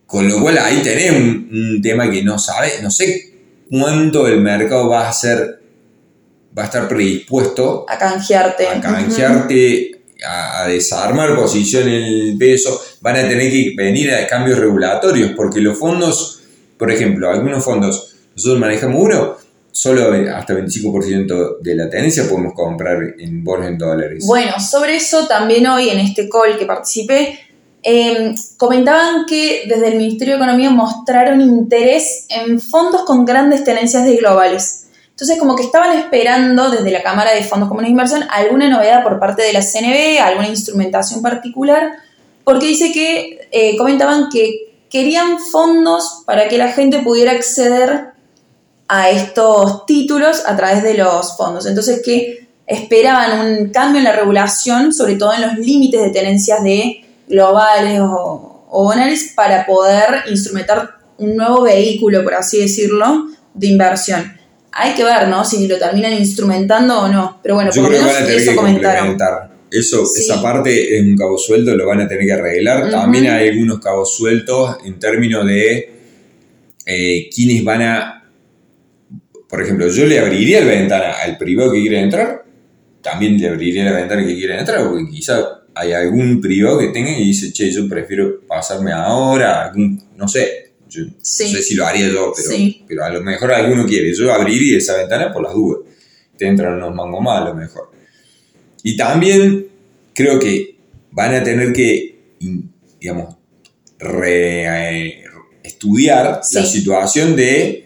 con 0.05 0.27
lo 0.27 0.41
cual 0.41 0.57
ahí 0.57 0.81
tenés 0.83 1.11
un, 1.11 1.49
un 1.53 1.81
tema 1.81 2.11
que 2.11 2.21
no 2.21 2.37
sabes, 2.37 2.83
no 2.83 2.91
sé 2.91 3.31
cuánto 3.69 4.27
el 4.27 4.41
mercado 4.41 4.89
va 4.89 5.07
a 5.07 5.13
ser, 5.13 5.60
va 6.57 6.63
a 6.63 6.65
estar 6.65 6.87
predispuesto 6.87 7.85
A 7.87 7.97
canjearte. 7.97 8.67
a 8.67 8.81
canjearte, 8.81 10.03
a, 10.25 10.61
a 10.63 10.67
desarmar 10.67 11.35
posición 11.35 11.87
en 11.87 12.03
el 12.03 12.37
peso, 12.37 12.81
van 13.01 13.17
a 13.17 13.27
tener 13.27 13.51
que 13.51 13.73
venir 13.75 14.13
a 14.13 14.27
cambios 14.27 14.59
regulatorios, 14.59 15.31
porque 15.35 15.61
los 15.61 15.77
fondos, 15.77 16.41
por 16.77 16.91
ejemplo, 16.91 17.29
algunos 17.29 17.63
fondos, 17.63 18.15
nosotros 18.35 18.59
manejamos 18.59 19.01
uno, 19.01 19.37
solo 19.71 20.13
hasta 20.35 20.53
25% 20.53 21.59
de 21.59 21.75
la 21.75 21.89
tenencia 21.89 22.27
podemos 22.29 22.53
comprar 22.53 22.97
en 23.17 23.43
bonos 23.43 23.67
en 23.67 23.77
dólares. 23.77 24.25
Bueno, 24.27 24.59
sobre 24.59 24.97
eso 24.97 25.27
también 25.27 25.65
hoy 25.67 25.89
en 25.89 25.99
este 25.99 26.29
call 26.29 26.57
que 26.57 26.65
participé, 26.65 27.39
eh, 27.83 28.35
comentaban 28.57 29.25
que 29.25 29.63
desde 29.67 29.87
el 29.87 29.97
Ministerio 29.97 30.35
de 30.35 30.39
Economía 30.43 30.69
mostraron 30.69 31.41
interés 31.41 32.27
en 32.29 32.59
fondos 32.61 33.03
con 33.05 33.25
grandes 33.25 33.63
tenencias 33.63 34.05
de 34.05 34.17
globales. 34.17 34.80
Entonces, 35.21 35.37
como 35.37 35.55
que 35.55 35.61
estaban 35.61 35.95
esperando 35.95 36.71
desde 36.71 36.89
la 36.89 37.03
Cámara 37.03 37.31
de 37.31 37.43
Fondos 37.43 37.69
Comunes 37.69 37.89
de 37.89 37.91
Inversión 37.91 38.23
alguna 38.31 38.67
novedad 38.67 39.03
por 39.03 39.19
parte 39.19 39.43
de 39.43 39.53
la 39.53 39.61
CNB, 39.61 40.19
alguna 40.19 40.47
instrumentación 40.47 41.21
particular, 41.21 41.91
porque 42.43 42.65
dice 42.65 42.91
que 42.91 43.47
eh, 43.51 43.77
comentaban 43.77 44.29
que 44.31 44.79
querían 44.89 45.37
fondos 45.37 46.23
para 46.25 46.47
que 46.47 46.57
la 46.57 46.69
gente 46.69 47.03
pudiera 47.03 47.33
acceder 47.33 48.13
a 48.87 49.11
estos 49.11 49.85
títulos 49.85 50.41
a 50.47 50.57
través 50.57 50.81
de 50.81 50.95
los 50.95 51.37
fondos. 51.37 51.67
Entonces, 51.67 52.01
que 52.03 52.47
esperaban 52.65 53.47
un 53.47 53.69
cambio 53.69 53.99
en 53.99 54.05
la 54.05 54.13
regulación, 54.13 54.91
sobre 54.91 55.17
todo 55.17 55.35
en 55.35 55.41
los 55.43 55.53
límites 55.59 56.01
de 56.01 56.09
tenencias 56.09 56.63
de 56.63 57.05
globales 57.27 57.99
o, 57.99 58.65
o 58.71 58.93
para 59.35 59.67
poder 59.67 60.23
instrumentar 60.31 60.95
un 61.19 61.35
nuevo 61.35 61.61
vehículo, 61.61 62.23
por 62.23 62.33
así 62.33 62.59
decirlo, 62.59 63.27
de 63.53 63.67
inversión. 63.67 64.40
Hay 64.73 64.93
que 64.93 65.03
ver, 65.03 65.27
¿no? 65.27 65.43
Si 65.43 65.67
lo 65.67 65.77
terminan 65.77 66.13
instrumentando 66.13 67.01
o 67.01 67.07
no. 67.07 67.39
Pero 67.43 67.55
bueno, 67.55 67.71
Yo 67.71 67.81
por 67.81 67.91
lo 67.91 67.97
creo 67.97 67.99
que 67.99 68.05
menos 68.07 68.13
van 68.13 68.23
a 68.23 68.25
tener 68.25 68.41
eso 68.41 68.51
que 68.51 68.57
comentaron. 68.57 69.07
complementar. 69.07 69.51
Eso, 69.71 70.05
Sí. 70.05 70.21
Esa 70.21 70.41
parte 70.41 70.97
es 70.97 71.01
un 71.03 71.15
cabo 71.15 71.37
suelto, 71.37 71.75
lo 71.75 71.87
van 71.87 72.01
a 72.01 72.07
tener 72.07 72.25
que 72.25 72.33
arreglar. 72.33 72.89
También 72.89 73.27
hay 73.27 73.49
algunos 73.49 73.79
cabos 73.79 74.13
sueltos 74.15 74.77
en 74.85 74.99
términos 74.99 75.45
de 75.45 75.91
eh, 76.85 77.29
quiénes 77.33 77.63
van 77.63 77.81
a. 77.81 78.23
Por 79.47 79.61
ejemplo, 79.61 79.87
yo 79.89 80.05
le 80.05 80.19
abriría 80.19 80.61
la 80.61 80.67
ventana 80.67 81.11
al 81.23 81.37
privado 81.37 81.71
que 81.73 81.81
quiere 81.81 81.99
entrar, 82.01 82.43
también 83.01 83.37
le 83.39 83.49
abriría 83.49 83.83
la 83.85 83.91
ventana 83.93 84.25
que 84.25 84.35
quiere 84.35 84.57
entrar, 84.57 84.83
porque 84.87 85.09
quizá 85.09 85.61
hay 85.75 85.93
algún 85.93 86.39
privado 86.41 86.79
que 86.79 86.87
tenga 86.87 87.11
y 87.17 87.25
dice, 87.27 87.51
che, 87.51 87.69
yo 87.71 87.87
prefiero 87.87 88.41
pasarme 88.47 88.91
ahora, 88.93 89.65
algún, 89.65 90.01
no 90.17 90.27
sé, 90.27 90.60
yo 90.91 91.03
Sí. 91.21 91.45
no 91.45 91.49
sé 91.57 91.63
si 91.63 91.75
lo 91.75 91.85
haría 91.85 92.07
yo, 92.09 92.33
pero, 92.35 92.49
Sí. 92.49 92.83
pero 92.87 93.03
a 93.05 93.09
lo 93.09 93.21
mejor 93.21 93.51
alguno 93.53 93.85
quiere. 93.85 94.13
Yo 94.13 94.31
abriría 94.33 94.77
esa 94.77 94.97
ventana 94.97 95.31
por 95.31 95.41
las 95.43 95.53
dudas. 95.53 95.79
Te 96.37 96.45
entran 96.47 96.73
unos 96.75 96.93
mangos 96.93 97.21
más 97.21 97.41
a 97.41 97.45
lo 97.45 97.55
mejor. 97.55 97.89
Y 98.83 98.97
también 98.97 99.67
creo 100.13 100.37
que 100.39 100.75
van 101.11 101.33
a 101.35 101.43
tener 101.43 101.71
que, 101.71 102.15
digamos, 102.99 103.35
re- 103.99 104.65
eh, 105.09 105.23
estudiar 105.63 106.41
Sí. 106.43 106.55
la 106.55 106.65
situación 106.65 107.35
de 107.35 107.77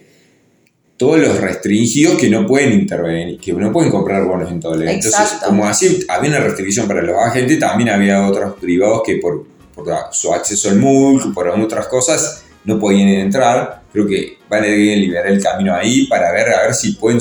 todos 0.96 1.18
los 1.20 1.38
restringidos 1.38 2.18
que 2.18 2.30
no 2.30 2.46
pueden 2.46 2.72
intervenir, 2.72 3.38
que 3.38 3.52
no 3.52 3.70
pueden 3.70 3.90
comprar 3.90 4.24
bonos 4.24 4.50
en 4.50 4.60
dólares. 4.60 4.94
Entonces, 4.94 5.20
Exacto. 5.20 5.46
como 5.48 5.66
así 5.66 6.04
había 6.08 6.30
una 6.30 6.40
restricción 6.40 6.88
para 6.88 7.02
los 7.02 7.16
agentes, 7.18 7.58
también 7.58 7.90
había 7.90 8.26
otros 8.26 8.54
privados 8.58 9.02
que 9.04 9.16
por, 9.18 9.46
por 9.74 9.86
su 10.12 10.32
acceso 10.32 10.70
al 10.70 10.76
MULC, 10.78 11.34
por 11.34 11.48
otras 11.48 11.86
cosas, 11.88 12.44
no 12.66 12.78
podían 12.78 13.08
entrar. 13.08 13.82
Creo 13.92 14.06
que 14.06 14.38
van 14.48 14.60
a 14.60 14.62
tener 14.64 14.78
que 14.78 14.96
liberar 14.96 15.26
el 15.28 15.42
camino 15.42 15.74
ahí 15.74 16.06
para 16.06 16.30
ver 16.32 16.48
a 16.52 16.62
ver 16.62 16.74
si 16.74 16.92
pueden 16.92 17.18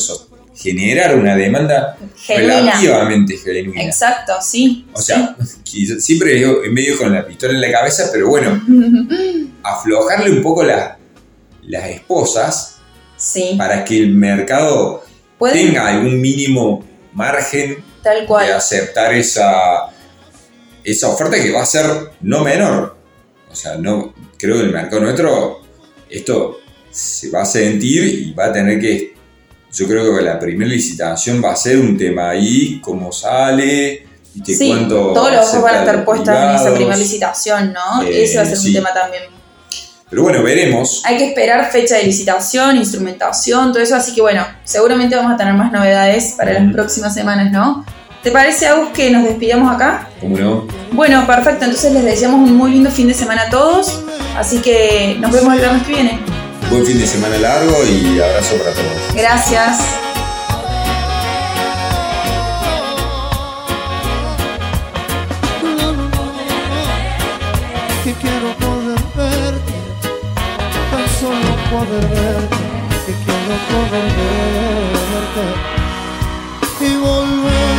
generar 0.55 1.15
una 1.17 1.35
demanda 1.35 1.97
Genuina. 2.17 2.59
relativamente 2.59 3.37
genuina. 3.37 3.81
Exacto, 3.83 4.33
sí. 4.41 4.85
O 4.93 5.01
sea, 5.01 5.35
quizá- 5.63 5.99
siempre 5.99 6.33
digo, 6.35 6.63
en 6.63 6.73
medio 6.73 6.97
con 6.97 7.13
la 7.13 7.25
pistola 7.25 7.53
en 7.53 7.61
la 7.61 7.71
cabeza, 7.71 8.09
pero 8.11 8.27
bueno, 8.29 8.61
aflojarle 9.63 10.31
un 10.31 10.41
poco 10.41 10.63
la- 10.63 10.97
las 11.63 11.89
esposas 11.89 12.77
sí. 13.17 13.55
para 13.57 13.83
que 13.83 13.97
el 13.97 14.13
mercado 14.13 15.03
Pueden, 15.37 15.67
tenga 15.67 15.87
algún 15.87 16.21
mínimo 16.21 16.83
margen 17.13 17.83
tal 18.03 18.21
de 18.21 18.25
cual. 18.27 18.53
aceptar 18.53 19.13
esa, 19.13 19.89
esa 20.83 21.09
oferta 21.09 21.35
que 21.41 21.51
va 21.51 21.63
a 21.63 21.65
ser 21.65 21.85
no 22.21 22.43
menor. 22.43 22.94
O 23.55 23.57
sea, 23.57 23.77
no 23.77 24.13
creo 24.37 24.57
que 24.57 24.63
el 24.63 24.71
mercado 24.73 25.01
nuestro 25.01 25.61
esto 26.09 26.59
se 26.91 27.29
va 27.29 27.43
a 27.43 27.45
sentir 27.45 28.03
y 28.03 28.33
va 28.33 28.47
a 28.47 28.51
tener 28.51 28.81
que. 28.81 29.15
Yo 29.71 29.87
creo 29.87 30.17
que 30.17 30.21
la 30.21 30.37
primera 30.37 30.69
licitación 30.69 31.41
va 31.41 31.53
a 31.53 31.55
ser 31.55 31.79
un 31.79 31.97
tema 31.97 32.31
ahí, 32.31 32.81
cómo 32.81 33.13
sale, 33.13 34.05
¿viste? 34.33 34.55
Sí, 34.55 34.67
cuánto. 34.67 35.13
todos 35.13 35.31
los 35.31 35.47
ojos 35.51 35.63
van 35.63 35.75
a 35.75 35.79
estar 35.79 36.03
puestos 36.03 36.35
en 36.35 36.55
esa 36.55 36.73
primera 36.73 36.97
licitación, 36.97 37.71
¿no? 37.71 38.03
Eh, 38.03 38.23
Ese 38.23 38.37
va 38.37 38.43
a 38.43 38.45
ser 38.45 38.57
sí. 38.57 38.67
un 38.67 38.73
tema 38.73 38.93
también. 38.93 39.23
Pero 40.09 40.23
bueno, 40.23 40.43
veremos. 40.43 41.01
Hay 41.05 41.17
que 41.17 41.29
esperar 41.29 41.71
fecha 41.71 41.95
de 41.95 42.03
licitación, 42.03 42.75
instrumentación, 42.75 43.71
todo 43.71 43.81
eso, 43.81 43.95
así 43.95 44.13
que 44.13 44.21
bueno, 44.21 44.45
seguramente 44.65 45.15
vamos 45.15 45.33
a 45.33 45.37
tener 45.37 45.53
más 45.53 45.71
novedades 45.71 46.35
para 46.37 46.53
las 46.59 46.73
próximas 46.73 47.13
semanas, 47.13 47.51
¿no? 47.53 47.85
¿Te 48.25 48.31
parece, 48.31 48.65
Agus, 48.65 48.89
que 48.89 49.11
nos 49.11 49.23
despidamos 49.23 49.71
acá? 49.71 50.09
¿Cómo 50.19 50.35
no? 50.35 50.67
Bueno, 50.93 51.27
perfecto, 51.27 51.65
entonces 51.65 51.93
les 51.93 52.03
deseamos 52.03 52.49
un 52.49 52.57
muy 52.57 52.71
lindo 52.71 52.89
fin 52.89 53.07
de 53.07 53.13
semana 53.13 53.43
a 53.43 53.49
todos, 53.51 54.01
así 54.35 54.61
que 54.63 55.15
nos 55.19 55.31
vemos 55.31 55.53
el 55.53 55.59
viernes 55.59 55.83
que 55.83 55.93
viene. 55.93 56.19
Buen 56.71 56.83
fin 56.87 56.97
de 56.97 57.05
semana 57.05 57.37
largo 57.37 57.75
y 57.85 58.19
abrazo 58.19 58.55
para 58.57 58.71
todos. 58.71 59.13
Gracias. 59.13 59.77
que 68.03 68.13
quiero 68.13 68.55
poder 68.57 68.99
verte, 69.15 69.73
tan 70.89 71.07
solo 71.19 71.55
poder 71.69 72.07
verte, 72.09 72.57
que 73.05 73.13
quiero 73.23 73.55
poder 73.69 74.09
verte 75.29 75.75
y 76.81 76.97
volver 76.97 77.74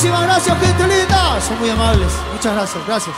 Muchísimas 0.00 0.22
gracias, 0.22 0.58
gente 0.60 0.86
linda. 0.88 1.38
Son 1.42 1.58
muy 1.58 1.68
amables. 1.68 2.10
Muchas 2.32 2.54
gracias, 2.54 2.86
gracias. 2.86 3.14